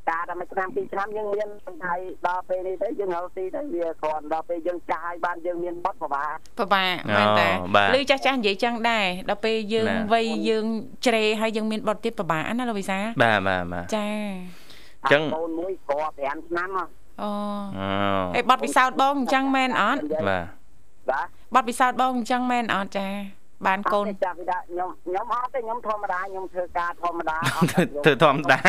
[0.10, 1.48] ការតែមួយឆ្នាំពីរឆ្នាំយើងមាន
[1.86, 1.96] ថៃ
[2.28, 7.50] ដល់ពេលនេះទៅយើងរកស៊ីទៅវាគ្រាន់ដល់ពេលយើងចាស់ឲ្យបានយើងមានបត់ពិបាកពិបាកមែនតា
[7.98, 10.66] ឬចាស់ចាស់និយាយចឹងដែរដល់ពេលយើងវ័យយើង
[11.06, 14.10] ជ្រេហើយយើងមានបទទៀតពិបាកណាលោកវិសាបាទបាទបាទចា
[15.12, 16.86] ចឹងកូនមួយគ្រាប់5ឆ្នាំហ៎
[17.22, 17.32] អូ
[17.80, 17.90] អូ
[18.36, 20.46] អេបទពិសោធន៍បងអញ្ចឹងមែនអត់បាទ
[21.12, 23.08] បាទបទពិសោធន៍បងអញ្ចឹងមែនអត់ចា
[23.66, 27.70] បានកូនចាប់ពីដាក់ខ្ញុំខ្ញុំអត់ទេខ្ញុំធម្មតាខ្ញុំធ្វើការធម្មតាអត់
[28.06, 28.60] ធ្វើធម្មតា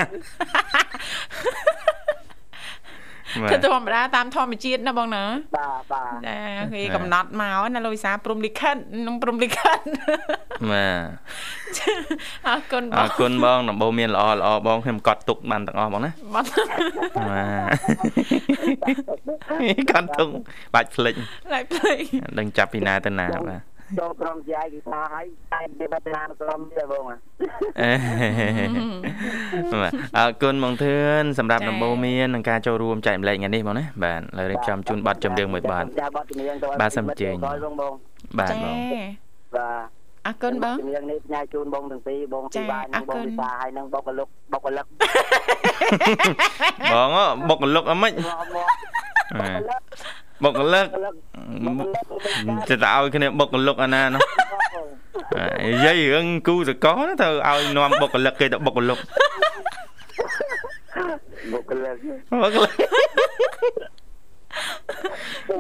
[3.50, 5.24] គឺធម្មតាតាមធម្មជាតិណាបងណា
[5.56, 6.38] បាទបាទចា
[6.74, 9.78] គេកំណត់មកណាលោកវិសាព្រំលិខិតនឹងព្រំលិខិត
[10.70, 10.86] បា
[11.76, 11.80] ទ
[12.48, 16.48] អរគុណបអងរគុណបងដំបូងមានល្អល្អបងខ្ញុំកត់ទុកបានទាំងអស់បងណាបត់
[17.30, 17.44] បា
[19.78, 20.28] ទកត់ទុក
[20.74, 21.14] បាច់ភ្លេច
[21.52, 21.98] lại play
[22.38, 23.60] ដឹងចាប់ពីណាទៅណាបាទ
[23.98, 27.92] ចូលក្រុមជាឯកសារឲ្យតែគេបាត់ណាក្រុមទេបងអេ
[29.82, 37.92] បាទអរគុណបងធឿនសម្រាប់ដំបូងមាននឹងការចូលរួមចែកម្លែកថ្ងៃនេះបងណាបាទឥឡូវរៀបចំជូនប័ណ្ណចម្រៀងមួយប័ណ្ណចាប័ណ្ណចម្រៀងទៅបាទសូមអញ្ជើញបងបង
[38.38, 38.76] បាទចាបង
[39.56, 39.86] បាទ
[40.26, 44.86] អរគុណបងចម្រៀងនេះផ្ញើជូនបងទាំងពីរបងទីចាបាននិងអបរគុងណវិសាហើយនិងបុគ្គលិកបុគ្គលិក
[46.94, 48.54] បងអបុកកលុកអមិនមក
[49.38, 49.80] មកបុកកលុក
[50.42, 50.86] បុគ្គលិក
[51.64, 52.04] បុគ្គលិក
[52.68, 54.22] ទៅទៅឲ្យគ្នាបុកកលុកអាណានោះ
[55.66, 58.98] និយាយរឿងគូសកលទៅឲ្យនាំបុកកលុកគេទៅបុកកលុក
[61.52, 61.96] បុគ្គលិក
[62.42, 62.70] បុកកលុក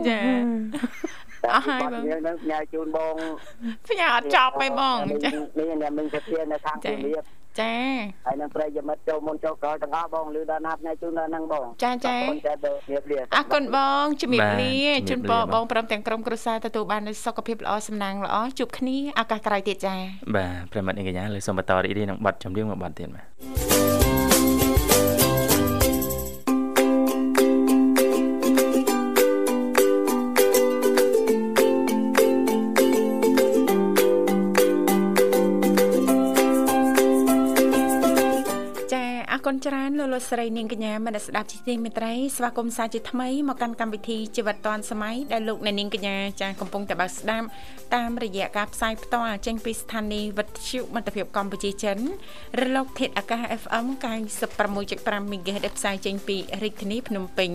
[0.08, 0.20] ចា
[1.54, 3.14] អស់ហើយបងប័ណ្ណចម្រៀងហ្នឹងផ្ញើជូនបង
[3.88, 7.74] ផ្ញើអត់ចប់ទេបងចានេះអ្នកមិនទៅធាននៅខាងចាពីរៀប ចា
[8.26, 19.94] ហើយនឹងប្រិយមិត្តចូលមុនចូលក្រោយទាំងអស់បងលឺដល់ណាផ្ញើជូនដល់ហ្នឹងបងចាចាអរគុណចាបងរៀបរៀបអរគុណបងជំរាបលាបាទជូនជំពរារបលាបងព្រមទាំងក្រុមគ្រួសារទទួលបាននូវសុខភាពល្អសំណាងល្អជួបគ្នាឱកាសក្រោយទៀតចា
[20.36, 23.77] បាទប្រិមត្តនាងកញ្ញាលើសូមបន្តរីករាយនឹងប័ណ្ណចម្រៀងមួយប័ណ្ណទៀតបាទ
[39.50, 47.46] គុណច្រើនលោកលោកស្រីនាងកញ្ញាមនស្សស្ដាប់ជីទីមេត្រីស្វាគមន៍សាជាថ្មីមកកាន់កម្មវិធីជីវិតឌွန်សម័យដែលលោកអ្នកនាងកញ្ញាចាកំពុងតែបើកស្ដាប់
[47.94, 51.98] តាមរយៈការផ្សាយផ្ទាល់ចេញពីស្ថានីយ៍វិទ្យុមិត្តភាពកម្ពុជាចិន
[52.60, 53.86] រលកធាតុអាកាស FM
[54.54, 57.50] 96.5 MHz ដែលផ្សាយចេញពីរាជធានីភ្នំពេញ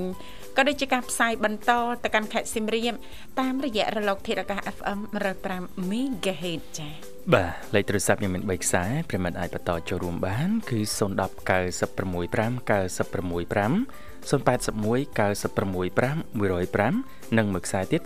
[0.57, 1.71] ក៏ដូចជាការផ្សាយបន្ត
[2.03, 2.93] ទៅកាន់ខេត្តសៀមរាប
[3.39, 4.99] តាមរយៈរលកធាតុអាកាស FM
[5.43, 12.83] 105 MHz ចា៎ បាទលេខទូរស័ព្ទខ្ញុំមាន3ខ្សែប្រិមត្តអាចបន្តចូលរួមបាន គឺ010 965 965 081
[14.23, 18.05] 965 105និងមួយខ្សែទៀត097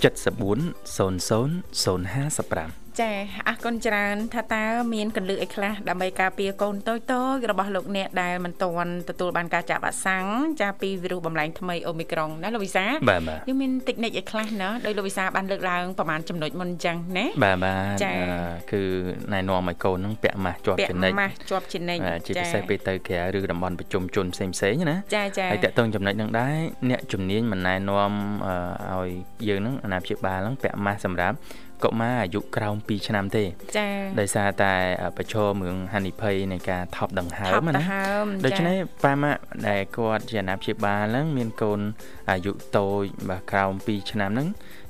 [0.00, 1.08] 74 00
[2.84, 3.10] 055ចា
[3.48, 10.24] អរគុណច្រើនថាតើមានកលឹកអីខ្លះដើម្បីការពារកូនតូចតូចរបស់លោកអ្នកដែលមិនទាន់ទទួលបានការចាក់វ៉ាក់សាំង
[10.60, 12.84] ចាពីវីរុសបំលែងថ្មីអូមីក្រុងណាលោកវិសា
[13.48, 18.06] យើងមានតិចនិចអីខ្លះណាដោយលោកវិសាបានលើកឡើងប្រហែលចំណុចមុនអញ្ចឹងណាបាទបាទ
[18.72, 18.82] គឺ
[19.32, 26.56] ណែនាំឲ្យកូននឹងពាក់ម៉ាស់ជាប់ជានិច្ចម៉ាស់ជាប់ជានិច្ចជាពិសេសពេលទៅក្រៅឬតំបន់ប្រជុំជនផ្សេងផ្សេងណាចាចាហើយតកតងចំណុចនឹងដែរ
[26.90, 28.12] អ្នកជំនាញមិនណែនាំ
[28.92, 29.10] ឲ្យ
[29.48, 31.36] យើងនឹងអាណាព្យាបាលនឹងពាក់ម៉ាស់សម្រាប់
[31.84, 33.44] កុមារអាយុក្រោម2ឆ្នាំទេ
[33.76, 34.72] ចា៎ដោយសារតែ
[35.16, 37.82] ប្រឈមរឿងហានិភ័យនៃការថប់ដង្ហើមណា
[38.46, 41.80] ដូច្នេះប៉ាម៉ាក់ដែលគាត់ជាអាណាព្យាបាលហ្នឹងមានកូន
[42.30, 44.48] អាយុតូចបាទក្រោម2ឆ្នាំហ្នឹង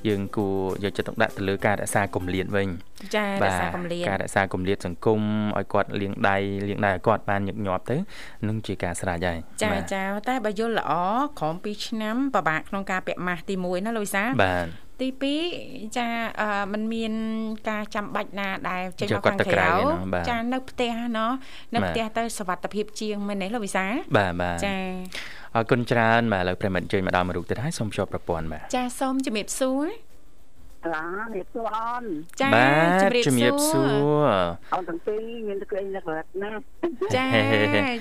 [0.09, 2.69] យើងគួរយកចិត្តទុកដាក់ទៅលើការរក្សាគម្លាតវិញ
[3.17, 5.21] ចារក្សាគម្លាតការរក្សាគម្លាតសង្គម
[5.59, 6.37] ឲ្យគាត់លាងដៃ
[6.69, 7.97] លាងដៃឲ្យគាត់បានញឹកញាប់ទៅ
[8.49, 10.93] នឹងជាការស្រេចហើយចាចាតែបើយល់ល្អ
[11.41, 15.08] ក្រោម2ឆ្នាំពិបាកក្នុងការពាក់ម៉ាស់ទី1ណាលូយសាបាទ ទី
[15.54, 16.08] 2ចា
[16.74, 17.14] มันមាន
[17.70, 19.70] ការចាំបាច់ណាដែលចេញមកខាងក្រៅ
[20.30, 21.34] ចានៅផ្ទះเนาะ
[21.74, 23.86] នៅផ្ទះទៅសវត្ថភាពជាងមែនទេលោកវិសា
[24.18, 24.76] បាទបាទចា
[25.56, 29.88] អរគុណច្រើនបាទឥឡូវប្រិមិត្តជួយមកដល់មួយរូបទៀតហើយសូមជួបប្រព័ន្ធបាទចាសូមជំរាបសួរ
[30.96, 32.06] ឡានេះសួរអូន
[32.42, 32.50] ចា
[33.28, 33.92] ជំរាបសួរ
[34.74, 36.52] អូនទាំងពីរមានតែក្លែងនឹករលឹកណា
[37.16, 37.28] ចា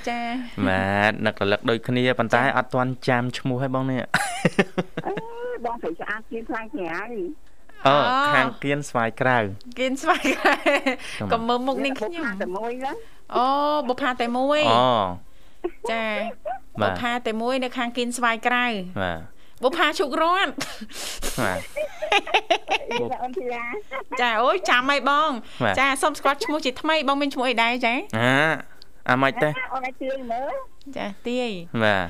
[0.08, 0.20] ចា
[0.68, 4.00] បាទនឹករលឹកដូចគ្នាប៉ុន្តែអត់ទាន់ចាំឈ្មោះឲ្យបងនេះ
[5.65, 7.03] បងស្រីស្អាតគៀនស្វាយក្រៅ
[7.87, 7.95] អូ
[8.35, 9.37] ខាងគៀនស្វាយក្រៅ
[9.77, 10.55] គៀនស្វាយក្រៅ
[11.31, 12.91] កុំមើលមុខនេះខ្ញុំតែមួយណា
[13.35, 13.45] អូ
[13.89, 14.83] បុផាតែមួយអូ
[15.91, 16.03] ចា
[16.81, 18.65] បុផាតែមួយនៅខាងគៀនស្វាយក្រៅ
[19.03, 19.19] បាទ
[19.63, 20.51] បុផាជុករត់
[21.43, 21.59] បាទ
[24.21, 25.31] ចាអូយចាំហើយបង
[25.79, 28.33] ចាសុំស្គាល់ឈ្មោះជាថ្មីបងមានឈ្មោះអីដែរចាអា
[29.09, 30.53] អាម៉េចទេអូនឲ្យទាយមើល
[30.97, 31.49] ចាទាយ
[31.83, 32.05] បាទ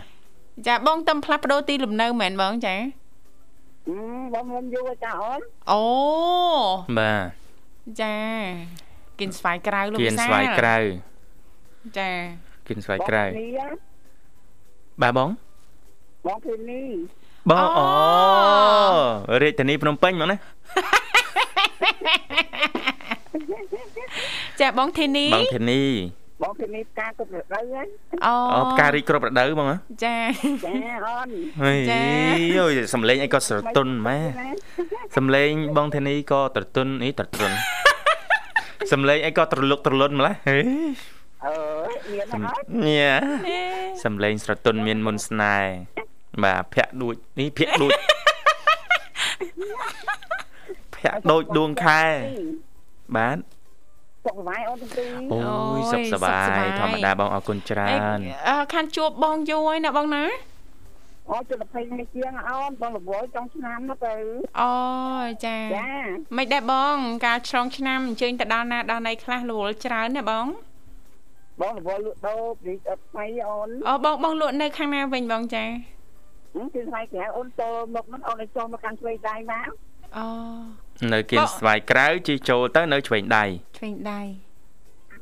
[0.68, 2.76] ចាបងតំផ្លាស់ប្ដូរទីលំនៅមែនបងចា
[4.34, 5.84] បងមិនយូរចាអូនអូ
[6.98, 7.24] បាទ
[8.02, 8.16] ចា
[9.20, 10.78] គិនស្វាយក្រៅលោកគិនស្វាយក្រៅ
[11.98, 12.10] ចា
[12.68, 13.24] គិនស្វាយក្រៅ
[15.02, 15.30] បាទបង
[16.26, 16.84] បងភីនី
[17.50, 17.88] បងអូ
[19.42, 20.38] រាជធានីភ្នំពេញហ្មងណា
[24.62, 25.84] ចាបងធីនីបងធីនី
[26.42, 27.88] បងធីនីផ្កាគ្រប់រដូវហ្នឹង
[28.26, 29.68] អូអូផ្ការីកគ្រប់រដូវបង
[30.04, 30.18] ចា
[30.66, 30.74] ចា
[31.06, 31.30] អូន
[31.92, 32.02] ចា
[32.58, 34.18] យោសំលេងអីក៏ស្រទន់ម៉ែ
[35.18, 37.56] សំលេងបងធីនីក៏ត្រទន់អីត្រទន់
[38.92, 40.58] សំលេងអីក៏ត្រលុកត្រលុនម្ល៉េះហេ
[41.46, 41.54] អឺ
[42.14, 43.12] មានអត់ញ៉ា
[44.04, 45.74] សំលេងស្រទន់មានមុនស្នេហ៍
[46.44, 47.92] បាទភ័ក្រដូចនេះភ័ក្រដូច
[50.96, 52.04] ភ័ក្រដូចដួងខែ
[53.16, 53.38] បាទ
[54.30, 57.88] សុខសប្បាយអូនទាំងពីរអូយសុខសប្បាយធម្មតាបងអរគុណច្រើ
[58.18, 58.20] ន
[58.74, 60.24] ខានជួបបងយូរហើយណាបងណា
[61.32, 64.16] អូជិត20នេះជាងអូនបងរវល់ចុងឆ្នាំនោះទៅ
[64.62, 64.74] អូ
[65.46, 65.92] ចាចា
[66.38, 70.46] មិនដែរបង ការឆ្លងឆ្នាំអញ្ជើញទៅដល់ណាដល់ណីខ្លះរវល់ច្រើនណាបង
[71.62, 79.70] បងរវល់លក់ដូរព្រីអត់ថ្មីអូនអូបងបងលក់នៅខាងណាវិញបងចាគឺស្វាយក្រៅអូនចូលមកហ្នឹងអូនឲ្យចូលមកកាន់ឆ្វេងដៃមក
[80.18, 80.26] អូ
[81.14, 83.44] នៅគៀនស្វាយក្រៅជីចូលទៅនៅឆ្វេងដៃ
[83.78, 84.22] ឆ្វេងដៃ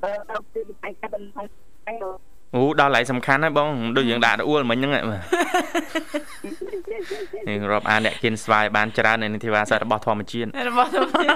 [0.03, 11.35] អឺទៅទីឯកាត់ដល់អូដល់ឡៃសំខាន់ហើយបងដូចយើងដាក់អួលមិញហ្នឹងនេះរាប់អានអ្នកគៀនស្វាយបានច្រើននៅធីវ៉ាសារបស់ធម្មជាតិរបស់ធម្មជាតិ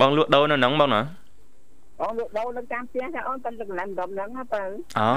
[0.00, 1.02] បងលក់ដូរនៅហ្នឹងបងណា
[2.02, 4.62] អូនលក់ដូរនៅតាមផ្ទះចាអូនតែលក់ឡើងម្ដុំហ្នឹងណាបើ
[4.98, 5.08] អូ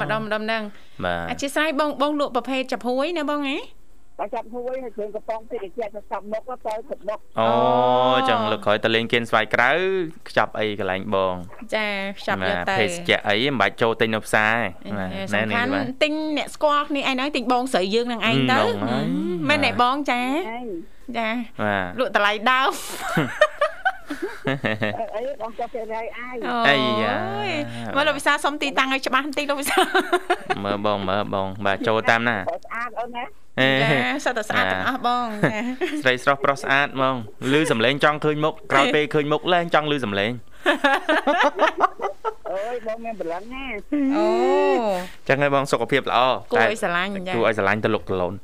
[0.00, 0.62] ម្ដុំម្ដុំហ្នឹង
[1.04, 3.58] បាទអធិស្ឋានបងបងលក់ប្រភេទចាប់ហួយណាបងហ៎
[4.18, 7.48] បើចាប់ហួយហើយគ្រឿងកំប៉ុងតិចតិចទៅចាប់មុខទៅទឹកមុខអូ
[8.28, 9.70] ចឹងលើក្រោយតលេងគៀនស្វាយក្រៅ
[10.28, 11.34] ខ្ចប់អីកន្លែងបង
[11.74, 11.86] ចា
[12.18, 14.54] ខ្ចប់យកទៅភេសជ្ជៈអីមិនបាច់ចូលទិញនៅផ្សារ
[15.34, 18.60] ណែនេះទិញអ្នកស្គាល់គ្នាឯងទិញបងស្រីយើងនឹងឯងទៅ
[19.48, 20.20] មែនទេបងចា
[21.18, 21.28] ចា
[22.00, 22.70] លក់តម្លៃដើម
[25.16, 26.36] អីបងចុះគេរាយអាយ
[26.68, 27.16] អីយ៉ា
[27.96, 29.80] មើលលោកវិសាសុំទីតាំងឲ្យច្បាស់បន្តិចលោកវិសា
[30.64, 35.26] មើលបងមើលបងបាទចូលតាមណាស្អាតអូនណាចាសិតតែស្អាតទាំងអស់បង
[36.02, 37.16] ស្រីស្រស់ប្រុសស្អាតហ្មង
[37.52, 40.30] ឮសំឡេងចង់ឃើញមុខក្រោយពេលឃើញមុខលែងចង់ឮសំឡេង
[42.50, 43.64] អើយបងមានប្រឡឹងណា
[44.16, 44.26] អូ
[45.28, 46.18] ចឹងហើយបងសុខភាពល្អ
[46.52, 48.34] គួរឲ្យស្រឡាញ់ចាគួរឲ្យស្រឡាញ់ទៅលុកទៅលូន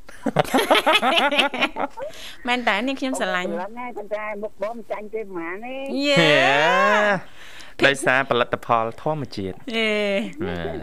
[2.48, 5.74] មែនតើនេះខ្ញុំស្រឡាញ់ប្រឡឹងណាប៉ុន្តែមុខបងចាញ់ទេប្រហែលទេ
[6.06, 6.32] យេ
[7.86, 9.90] ដោយសារផលិតផលធម្មជាតិអេ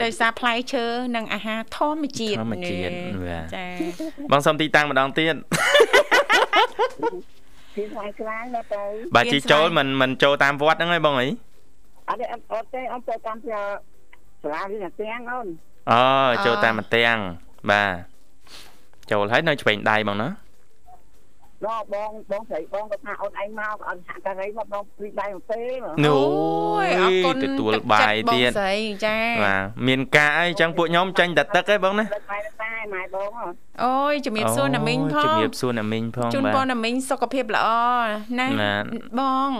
[0.03, 3.67] ដោយសារផ្លែឈើនិងអាហារធម្មជាតិធម្មជាតិនេះបាទចា
[4.31, 5.35] បងសុំទីតាំងម្ដងទៀត
[7.75, 8.83] ពីស្វាយខ្លាំងណាស់ទៅ
[9.15, 11.29] បាទជីចូលមិនមិនចូលតាមវត្តហ្នឹងហើយបងអី
[12.11, 13.65] អត់ទេអត់អត់ទេអត់ទៅតាមផ្លូវ
[14.43, 15.47] សាលារៀនអាទាំងអូន
[15.91, 16.03] អូ
[16.45, 17.17] ចូលតាមម្ទាំង
[17.71, 17.93] បាទ
[19.11, 20.29] ចូលហើយនៅឆ្វេងដៃបងណា
[21.67, 25.61] ដល់បងបងស្រីបងក៏ថាអូនឯងមកអត់ហាក់ការីមកបងព្រីដៃមកទេ
[26.05, 33.45] នោះអរគុណទទួលបាយទៀតទឹកចិត្តបងស្រីចាបាទមានការអីចឹងពួកខ្ញុំចាញ់តែទឹកឯងបងណាដល់បាយតែម៉ែបងហ៎
[33.83, 37.67] អូយជំរាបសួរណាមីងផជំងរាបសួរណាមីងផងជូនបាទពរណាមីងសុខភាពល្អ
[38.39, 38.83] ណាបាទ
[39.19, 39.51] បង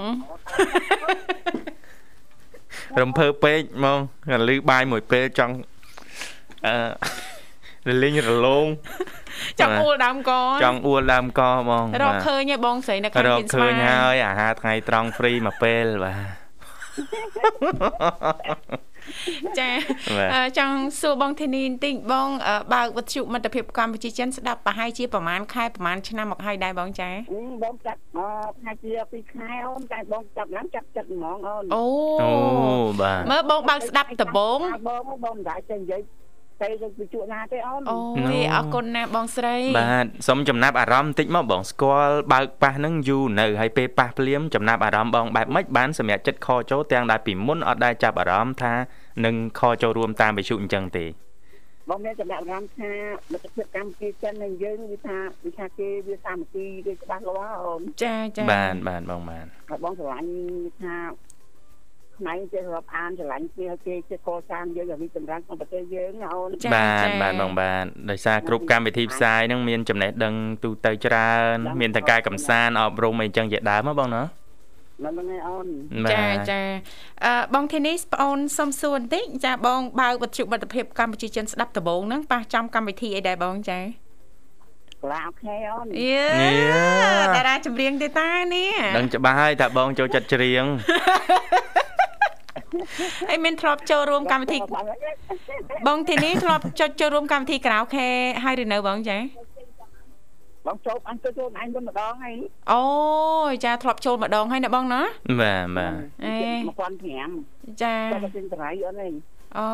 [3.01, 3.99] រំភើបពេកហ្មង
[4.49, 5.53] លឺបាយមួយពេលចង់
[6.67, 6.75] អឺ
[7.87, 8.65] រលីងរលោង
[9.59, 10.31] ចង់អួលដើមក
[10.63, 16.41] ចង់អួលដើមកហ្មងរកឃើញឯងបងស្រីនៅខាងរកគៀនស្ឃើវាយញហើយអាហារថ្ងៃត្រង់ហ្វ្រីមួយពេលបាទ
[19.59, 19.69] ចា
[20.17, 27.09] បាទអឺចង់សួរបងធានីបន្តិចបងអឺបើកវិទ្យុមិត្តភាពកម្ពុជាចិនស្ដាប់ប្រហែលជាប្រហែលខែប្រហែលឆ្នាំមកហើយដែរបងចា
[27.63, 31.83] បងចាប់អត់ថាជាពីខែអូនតែបងចាប់ឡើងចាប់ចិត្តហ្មងអូនអូ
[32.23, 32.33] អូ
[33.01, 36.01] បាទមើលបងបើកស្ដាប់ដំបងបងបងមិនដែរចេះនិយាយ
[36.61, 37.99] ទៅទៅពីជួណាទេអូនអូ
[38.35, 48.73] យអរគុណណាស់បងស្រី បាទសុំចំណាប់អារម្មណ៍បន្តិចមកបងស្គាល់បើកប៉ះហ្នឹងយូរនៅហើយពេលប៉ះភ្លាមចំណាប់អារម្មណ៍បងបែបម៉េចបានសម្រាប់ចិត្តខចូលទាំងដែលពីមុនអត់ដែរចាប់អារម្មណ៍ថា
[49.25, 51.05] នឹងខចូលរួមតាមវិទ្យុអញ្ចឹងទេ
[51.89, 52.91] បងមានចំណាប់អារម្មណ៍ថា
[53.31, 60.29] មិត្តភាពកម្ពុជាចិននឹងយើងវាថាវាថាគេវាសាមគ្គីវាច្បាស់លាស់អូនចាចាបាទបាទបងបាទហើយបងស្រឡាញ់
[60.81, 60.95] ថា
[62.21, 74.23] ខ្មែរចេះរាប់អានស្រឡាញ់គ្នាគេចេះកសាងយើងឲ្យរីកចម្រើនក្នុងប្រទេសយើងណាអូនចាបាទចាបាទបងបាទដោយសារគ្រប់កម្មវិធីផ្សាយហ្នឹងមានចំណេះដឹងទូទៅច្រើន មានទាំងការកំសាន្តអប់រំអីចឹងជាដើមហ៎បងណា
[75.05, 75.67] មិនហ្នឹងឯងអូន
[76.11, 76.61] ចាចា
[77.25, 83.79] អឺបងធានីស្អូនសុំសួរបន្តិចចាបងបើកវិទ្យុមិត្តភាពកម្ពុជាចិនស្ដាប់ដំបងហ្នឹងប៉ះចំកម្មវិធីអីដែរបងចា
[85.03, 86.25] ក្លាអូខេអូនយេ
[87.35, 90.65] តារាចម្រៀងទេតានេះដឹងច្បាស់ហើយថាបងចូលចិត្តច្រៀង
[93.29, 94.59] អីមានធ្លាប់ចូលរួមកម្មវិធី
[95.87, 98.07] បងធានីធ្លាប់ចុចចូលរួមកម្មវិធីក្រៅខេ
[98.43, 99.17] ហើយឬនៅបងចា
[100.67, 102.35] បងចូលអញទៅចូលអញវិញម្ដងហើយ
[102.71, 102.83] អូ
[103.49, 105.01] យចាធ្លាប់ចូលម្ដងហើយណាបងណា
[105.41, 105.93] បាទបាទ
[106.25, 106.35] អេ
[107.09, 109.13] 1500ចាតែទៅត្រៃអូនឯង
[109.59, 109.67] អូ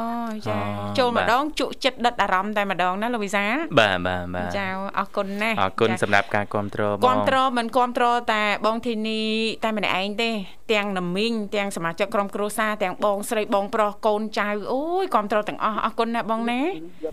[0.48, 0.58] ចា
[0.98, 4.66] ចូលម្ដងជក់ចិត្តដិតអារម្មណ៍តែម្ដងណាលោកវិសាលបាទបាទបាទចា
[4.98, 9.24] អរគុណណាស់អរគុណចាសម្រាប់ការគ្រប់គ្រងបងគាំទ្រមិនគាំទ្រតែបងធីនី
[9.64, 10.30] តែម្នាក់ឯងទេ
[10.74, 16.62] ទាំងណាមីងទាំងសមាជិកក្រុមគ្រួសារទាំងបងស្រីបងប្រុសកូនចៅអូយគាំទ្រទាំងអស់អរគុណណាស់បងណា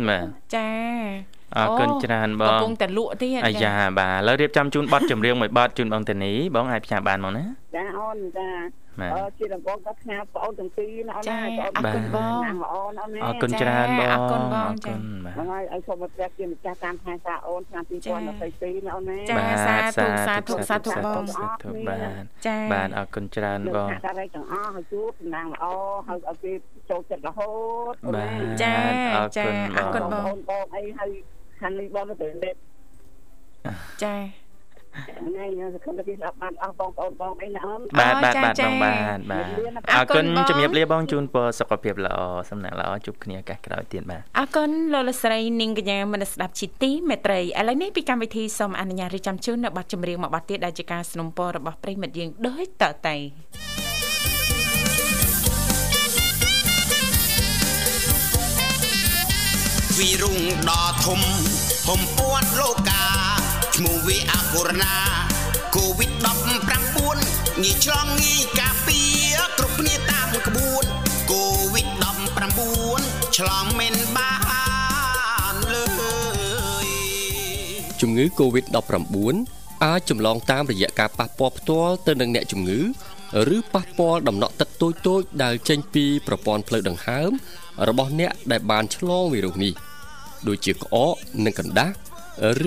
[0.09, 0.69] បាទចា
[1.57, 8.49] អរគុណច្រើនបកំងពុងតែលក់ទៀតអាយ៉ាបាទឥឡូវរៀបចំជូនប័ណ្ណចម្រៀងមួយប័ណ្ណជូនបងតានីបងអាចផ្សាយបានមកណាចាអូនចា
[9.01, 11.39] បាទអឺជាដំបងក៏ផ្ញើបងទាំងពីរណាអូនណា
[11.77, 25.65] អរគុណបងណាល្អអូនអូនណាអរគុណច្រើនបងអរគុណបងចាបាទហ្នឹងហើយឲ្យសូមព្រះជាម្ចាស់តាមខែសាអូនឆ្នាំ2022ណាអូនណាចាបាទសាធុសាធុសាធុបងសាធុបាទចាបាទអរគុណច្រើនលោកបងថាការឯទាំងអស់ឲ្យជួបតំណាងល្អ
[26.09, 26.53] ហើយឲ្យគេ
[26.91, 27.51] ចូលចិត្តរហូ
[27.93, 28.73] តអូនបាទណាចា
[29.17, 31.11] អរចាគុណអរគុណបងបងបងបងអីហើយ
[31.64, 32.56] ខាងនេះបងទៅលេប
[34.04, 34.16] ចា
[34.96, 39.46] ថ្ងៃនេះសង្ឃឹមថាគេស្ដាប់បានអស់បងប្អូនបងអីណាអូន បាទបាទ ចា បាទ ចា បងបាទបាទ
[39.92, 42.18] អ អ រ រ គុ គុ ណ ណ បង ជំរាបលាបងជូនពរសុខភាពល្អ
[42.50, 53.16] សំណាងល្អជួបគ្នាឱកាសក្រោយទៀតបាទ អរគុណលោកលកស្រីនាងកញ្ញាមនស្សស្ដាប់ជីទីមេត្រីឥឡូវនេះពីកម្មវិធីសូមអនុញ្ញាតរៀបចំជូននៅប័ណ្ណចម្រៀងមួយប័ណ្ណទៀតដែលជាការสนับสนุนរបស់ប្រិមិត្តយើងដូចតទៅ
[59.99, 61.21] វិរុងដ៏ធំ
[61.87, 63.07] ហុំពួនលោកា
[63.77, 64.97] ឈ្មោះវាអកូរណា
[65.77, 66.11] កូវីដ
[66.85, 69.01] 19ងាយឆ្លងងាយការពា
[69.35, 70.85] រគ្រប់គ្នាតាមក្បួន
[71.33, 72.07] កូវីដ
[72.75, 74.33] 19ឆ្លងមិនបា
[75.53, 75.85] នលើ
[76.85, 76.87] យ
[78.01, 79.35] ជំងឺ Covid-19
[79.85, 82.81] អាចចម្លងតាមរយៈការប៉ះពាល់ផ្ទាល់ទៅនឹងអ្នកជំងឺ
[83.57, 84.89] ឬប៉ះពាល់ដំណក់ទឹកតូ
[85.21, 87.33] ចៗដែលចេញពីប្រព័ន្ធផ្លូវដង្ហើម
[87.89, 89.73] របស់អ្នកដែលបានឆ្លងវីរុសនេះ
[90.49, 91.15] ដូចជាក្អក
[91.45, 91.95] និងកណ្ដាស់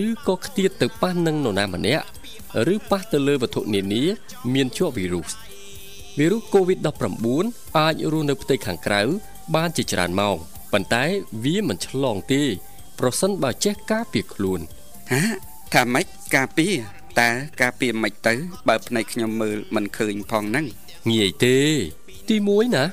[0.05, 2.05] ឬក៏ខ្ទាតទៅប៉ះនឹងនរណាម្នាក់
[2.73, 4.03] ឬប៉ះទៅលើវត្ថុនានា
[4.53, 5.31] មានជាប់វីរុស
[6.17, 7.25] វីរុស Covid-19
[7.77, 9.01] អាចរស់នៅផ្ទៃខាងក្រៅ
[9.55, 10.35] បានជាច្រើនម៉ោង
[10.73, 11.03] ប៉ុន្តែ
[11.43, 12.43] វាមិនឆ្លងទេ
[12.99, 14.59] ប្រសិនបើចេះការពារខ្លួន
[15.11, 15.23] ហា
[15.73, 16.05] ថាម៉េច
[16.35, 16.75] ការពារ
[17.19, 17.29] តើ
[17.61, 18.33] ការពារម៉េចទៅ
[18.67, 20.65] បើភ្នែកខ្ញុំមើលមិនឃើញផងហ្នឹង
[21.11, 21.57] ងាយទេ
[22.29, 22.83] ទី1ណា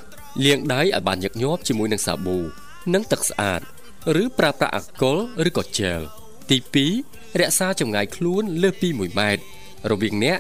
[0.45, 2.39] លាងដៃឲ្យបានញឹកញាប់ជាមួយនឹងសាប៊ូ
[2.95, 3.61] និងទឹកស្អាត
[4.23, 6.01] ឬប្រើប្រាស់អាល់កុលឬក៏ជែល
[6.51, 6.59] ទី
[6.95, 9.43] 2រក្សាចម្ងាយខ្លួនលើសពី1ម៉ែត្រ
[9.91, 10.39] រវាងអ្នក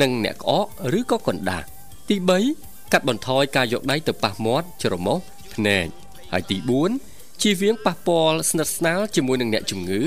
[0.00, 0.66] និងអ្នកក្អក
[0.98, 1.66] ឬក៏កណ្ដាស់
[2.08, 2.16] ទី
[2.54, 5.18] 3កាត់បន្ថយការយកដៃទៅប៉ះមាត់ច្រមុះ
[5.54, 5.86] ភ្នែក
[6.32, 6.56] ហើយទី
[7.00, 10.00] 4ជៀសវាងប៉ះពាល់ស្និទ្ធស្នាលជាមួយនឹងអ្នកជំងឺ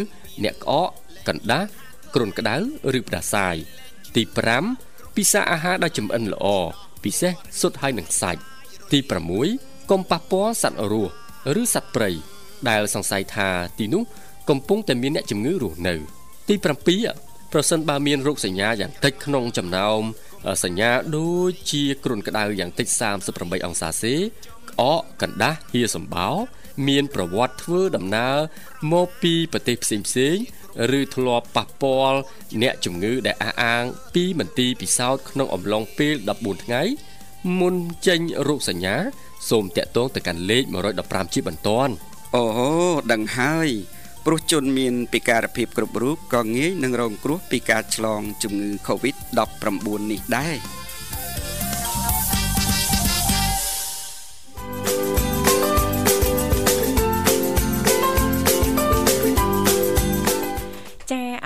[0.44, 0.90] អ្នកក្អក
[1.28, 1.68] កណ្ដាស់
[2.16, 2.56] គ្រុនក្តៅ
[2.98, 3.56] ឬផ្ដាសាយ
[4.16, 4.24] ទី
[4.70, 6.46] 5ពិសាអាហារដែលចម្អិនល្អ
[7.04, 8.42] ពិសេសសុទ្ធហើយនឹងសាច់
[8.92, 9.00] ទី
[9.46, 11.12] 6កុំប៉ះពាល់សត្វរស់
[11.62, 12.12] ឬសត្វព្រៃ
[12.70, 13.50] ដែលសង្ស័យថា
[13.80, 14.04] ទីនោះ
[14.50, 15.96] កំពុងតែមានអ្នកជំងឺរស់នៅ
[16.48, 16.56] ទី
[17.06, 20.02] 7ប្រសិនបើមានរោគសញ្ញាយ៉ាងតិចក្នុងចំណោម
[20.64, 22.88] សញ្ញាដូចជាគ្រុនក្តៅយ៉ាងតិច
[23.28, 26.30] 38អង្សាសេក្អកកណ្ដាស់ហៀសម្បោ
[26.88, 28.38] មានប្រវត្តិធ្វើដំណើរ
[28.94, 30.36] មកពីប្រទេសផ្សេងផ្សេង
[31.00, 32.20] ឬធ្លាប់ប៉ះពាល់
[32.62, 33.84] អ្នកជំងឺដែលអះអាង
[34.16, 36.82] ពីមន្ទីរពិសោធន៍ក្នុងអំឡុងពេល14ថ្ងៃ
[37.60, 37.76] មុន
[38.08, 38.96] ចេញរោគសញ្ញា
[39.50, 40.64] សូមតាក់ទងទៅកាន់លេខ
[41.00, 41.94] 115ជាបន្ទាន់
[42.36, 42.46] អូ
[43.12, 43.70] ដឹងហើយ
[44.26, 49.78] ព្រោះជនមានពិការភាពគ្រប់រូបក៏ងាយនឹងរងគ្រោះពីការឆ្លងជំងឺ Covid-19
[50.12, 50.79] នេះដែរ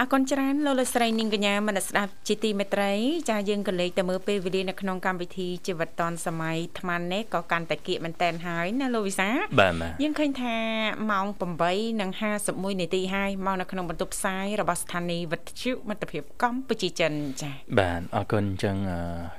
[0.04, 2.91] អរគុណច្រើនលោកលោកស្រីនាងកញ្ញាមនស្ដាប់ជាទីមេត្រី
[3.30, 9.30] ចាយើងក៏លេខទៅមើលពេលវេលានៅក្នុងកម្មវិធីជីវិតឌុនសម័យថ្មនេះក៏កាន់តែគៀកមែនតែនហើយណាលោកវិសា
[9.60, 9.74] បាទ
[10.04, 10.56] យើងឃើញថា
[11.12, 11.26] ម៉ោង
[12.04, 18.76] 8:51នាទីហើយមកនៅក្នុងបន្ទប់ផ្សាយរបស់ស្ថានីយ៍វិទ្យុមិត្តភាពកម្ពុជាចិនចាបាទអរគុណអញ្ចឹង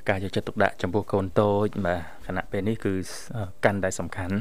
[0.08, 2.94] ការយកចិត្តទុកដាក់ចំពោះកូនតូចបាទខណៈពេលនេះគឺ
[3.64, 4.36] កាន់តែសំខាន់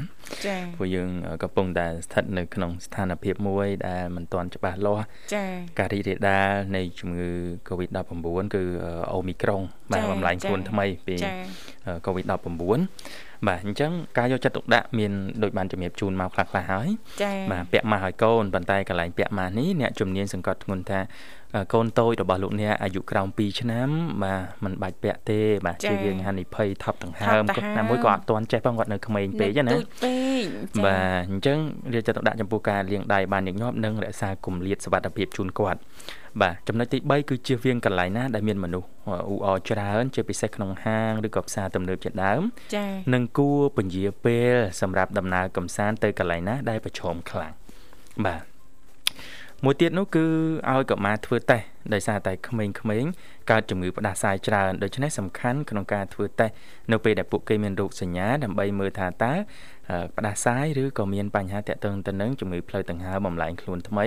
[0.46, 1.08] ចា៎ព្រោះយើង
[1.42, 5.04] កំពុងតែស្ថិតនៅក្នុងស្ថានភាពមួយដែលមិនទាន់ច្បាស់លាស់
[5.34, 7.30] ចា៎ការរីករាលដាលនៃជំងឺ
[7.68, 8.12] Covid-19
[8.54, 8.62] គឺ
[9.12, 9.60] អូមីក្រុង
[9.90, 11.16] បាទបំលែងខ្លួនថ្មីពី
[12.06, 12.34] Covid-19
[13.48, 15.12] បាទអញ្ចឹងការយកចិត្តទុកដាក់មាន
[15.42, 16.88] ដូចបានជំរាបជូនមកខ្លះៗហើយ
[17.52, 21.00] បាទពាក់ម៉ាស់ឲ្យកូនប៉ុន្តែកន្លែងពាក់ម៉ាស់នេះអ្នកជំនាញសង្កត់ធ្ងន់ថា
[21.72, 23.88] កូនតូចរបស់លោកអ្នកអាយុក្រោម2ឆ្នាំ
[24.22, 29.74] បាទมันបាច់ពាក់ទេបាទជាវាងហានិភ័យថប់ដង្ហើមគាត់ណាមួយក៏អត់ទាន់ចេះផងគាត់នៅក្មេងពេកណា
[30.84, 31.58] បាទអញ្ចឹង
[31.94, 35.80] រាជចិត្តដាក់ចំពោះការលាងដៃបានញឹកញាប់និងរក្សាគម្លាតសុវត្ថិភាពជូនគាត់
[36.42, 42.42] បាទចំណុចទី3គឺជៀសវាងកន្លែងណាដែលមានមនុស្សអ៊ូអរច្រើនជាពិសេសក្នុងហាងឬក៏ផ្សារទំនើបជាដើម
[42.74, 47.52] ចា៎និងគួរពន្យាពេលសម្រាប់ដំណើរកំសាន្តទៅកន្លែងណាដែលប្រឈមខ្លាំង
[48.26, 48.42] បាទ
[49.64, 50.24] មួយទៀតនោះគឺ
[50.70, 53.10] ឲ្យកុមារធ្វើតេស្តដោយសារតែក្មេងៗ
[53.50, 56.54] កើតជំងឺផ្ដាសាយច្រើនដូច្នេះសំខាន់ក្នុងការធ្វើតេស្ត
[56.92, 59.32] នៅពេលដែលពួកគេមានរោគសញ្ញាដើម្បីមើលថាតើ
[60.16, 64.06] ផ្ដាសាយឬក៏មានបញ្ហាតាក់ទងទៅនឹងជំងឺផ្លូវដង្ហើមបំលែងខ្លួនថ្មី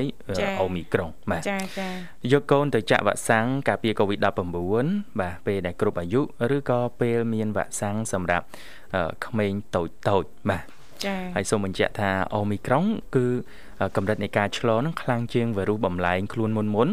[0.59, 1.89] អូមីក្រុងបាទចាចា
[2.31, 6.21] យកកូនទៅចាក់វ៉ាក់សាំងការពារ COVID-19 បាទពេលដែលគ្រប់អាយុ
[6.55, 8.45] ឬក៏ពេលមានវ៉ាក់សាំងសម្រាប់
[9.25, 10.63] ក្មេងតូចតូចបាទ
[11.05, 12.83] ចា៎ហើយសូមបញ្ជាក់ថាអូមីក្រុង
[13.15, 13.25] គឺ
[13.95, 16.89] កម្រិតនៃការឆ្លងនឹងខ្លាំងជាងវីរុសបំលែងខ្លួនមុនមុន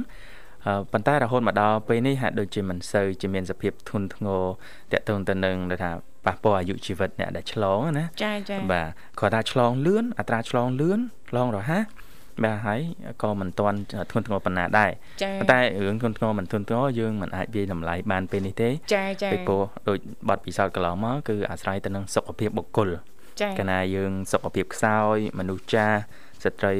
[0.93, 4.43] ប៉ុន្តែរហូតមកដល់ពេលនេះហាក់ដូចជាមិនសូវជាមានសភាពធ្ងន់ធ្ងរ
[4.93, 5.91] តាក់ទងទៅនឹងថា
[6.26, 8.89] ប៉ះពាល់អាយុជីវិតអ្នកដែលឆ្លងណាចាចាបាទ
[9.20, 11.85] គាត់ថាឆ្លងលឿនអត្រាឆ្លងលឿនឆ្លងរហ័ស
[12.43, 12.80] បាទហើយ
[13.22, 13.78] ក៏មិនទាន់
[14.11, 14.91] ធ្ងន់ធ្ងរប៉ុណ្ណាដែរ
[15.41, 22.89] ប៉ុន្តែរឿងធ្ងន់ធ្ងរមិនធ្ងន់ធ្ងរយើងមិនអាចវាយតម្លៃបានពេលនេះទេចាចាពីព្រោះដូចបទពិសោធន៍កន្លងមកគឺអាស្រ័យទៅនឹងសុខភាពបុគ្គល
[23.59, 26.01] កាលណាយើងសុខភាពខ្សោយមនុស្សចាស់
[26.45, 26.74] ស្ត្រី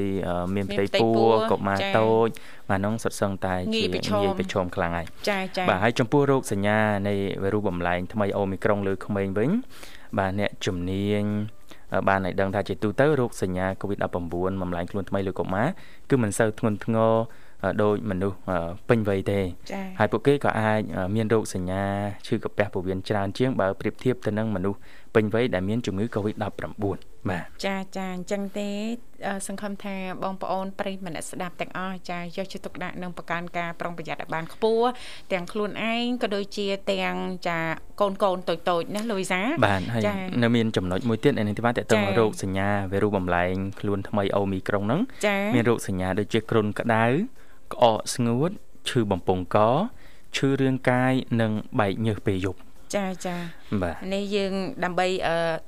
[0.55, 2.29] មានផ្ទៃពោះកុមារតូច
[2.69, 3.81] បាទនោះសុទ្ធសឹងតែជា
[4.21, 7.13] ងាយប្រឈមខ្លាំងហើយចាចាបាទហើយចំពោះរោគសញ្ញានៃ
[7.43, 9.49] វីរុសបំលែងថ្មីអូមីក្រុងលើក្មេងវិញ
[10.17, 11.23] បាទអ្នកជំនាញ
[12.09, 14.17] បានឲ្យដឹងថាជាទូទៅរោគសញ្ញា COVID-19
[14.61, 15.67] បំលែងខ្លួនថ្មីលើកុមារ
[16.09, 17.13] គឺមិនសូវធ្ងន់ធ្ងរ
[17.83, 18.37] ដោយមនុស្ស
[18.89, 19.39] ពេញវ័យទេ
[19.99, 20.81] ហើយពួកគេក៏អាច
[21.15, 21.83] មានរោគសញ្ញា
[22.27, 24.79] ឈឺកាពះពោះវៀនច្រើនជាងបើប្រៀបធៀបទៅនឹងមនុស្ស
[25.15, 28.69] ពេញវ័យដែលមានជំងឺ Covid-19 បាទចាចាអញ្ចឹងទេ
[29.47, 34.87] សង្ឃឹមថាបងប្អូនប្រិយមិត្តស្ដាប់ទាំងអស់ចាយកចិត្តទុកដាក់និងបង្កើនការប្រុងប្រយ័ត្នឲ្យបានខ្ពស់
[35.33, 37.15] ទាំងខ្លួនឯងក៏ដូចជាទាំង
[37.47, 37.59] ចា
[38.01, 40.03] កូនកូនតូចតូចណាលូវីសាបាទហើយ
[40.43, 45.01] នៅមានចំណុចមួយទៀតឯនេះទីបានតើតើរោគសញ្ញាវីរុសបំលែងខ្លួនថ្មីអូមីក្រុងហ្នឹង
[45.55, 47.05] មានរោគសញ្ញាដូចជាគ្រុនក្តៅ
[47.73, 48.51] ក្អកស្ងួត
[48.89, 49.57] ឈឺបំពង់ក
[50.35, 52.59] ឈឺរាងកាយនិងបែកញើសពេលយប់
[52.95, 53.64] ចាចាបាទ
[54.13, 54.53] នេះយើង
[54.83, 55.07] ដើម្បី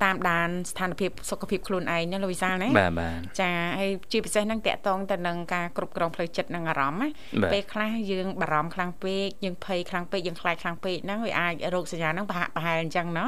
[0.04, 7.10] តាមដានស្ថានភាពសុខភាពខ្លួនឯងណាលោកវិសាលណាបាទបាទចាហើយជាពិសេសហ្នឹងតកតងទៅនឹងការគ្រប់គ្រងផ្លូវចិត្តនិងអារម្មណ៍
[7.44, 13.26] ណាពេលខ្លះយើងបារម្ភខ្លាំងពេកយើងភ័យខ្លាំងពេកយើងខ្លាចខ្លាំងពេកហ្នឹងវាអាចរោគសញ្ញាហ្នឹងប្រហាក់ប្រហែលអញ្ចឹងណា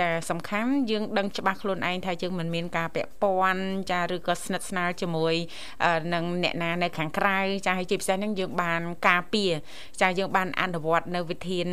[0.00, 5.34] ចាសំខាន់យើងដឹងច្បាស់ខ្លួនឯងថាយើងមិនមានការពាក់ព័ន្ធចាឬក៏ស្និទ្ធស្នាលជាមួយ
[6.14, 9.52] នឹងអ្នកណានៅខាងក្រៅចាហើយជាពិសេសហ្នឹងយើងបានការពារ
[10.02, 11.66] ចាយើងបានអនុវត្តនៅវិធាន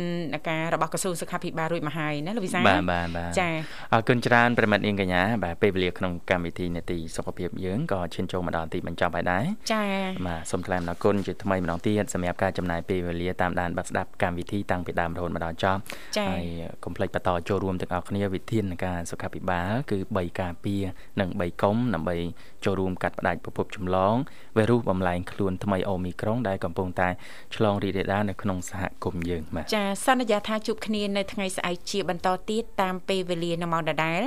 [0.48, 3.48] ការរបស់ក្រសួងសុខាភិបាទរួចមកហើយណាលោកវិសាបាទបាទបាទចា
[3.92, 9.84] អរគុណច្រើនប្រិមិត្តនាងកញ្ញាបាទពេលវេលាក្នុងកម្មវិធីនេតិសុខភាពយើងក៏ឈានចូលមកដល់ទីបញ្ចប់ហើយដែរចា
[10.26, 15.80] បាទសូមថ្លែងអំណរគុណជាថ្មីម្ដងទៀតសម្រាប់ការចំណាយពេលវេលាតាមដានបាត់ស្ដាប់កម្មវិធីតាំងពីដើមរហូតមកដល់ចប់
[16.18, 16.44] ចាហើយ
[16.84, 20.82] កុំភ្លេចបន្តចូលរួមទាំងអស់គ្នាវិធានការសុខាភិបាលគឺ3ការពារ
[21.20, 22.16] និង3កុំដើម្បី
[22.64, 24.14] ចូលរួមកាត់ផ្តាច់ប្រភពចម្លង
[24.56, 27.08] វីរុសបំលែងខ្លួនថ្មីអូមីក្រុងដែលកំពុងតែ
[27.56, 34.22] ឆ្លងរីករាលដាលនៅក្នុងសហគមន៍យើងបាទចាសន្យាថាជួបគ្នានៅថ្ងៃស្អែកជាបន្តទៀតតាមពេលវេលានៅម៉ោងដដែល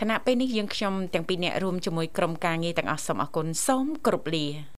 [0.00, 4.46] ខណៈពេលនេះយើងខ្ញុំទាំងពីរនាក់រួមជាមួយក្រុមការងារទាំងអស់សូមអរគុណសូមគោរពលា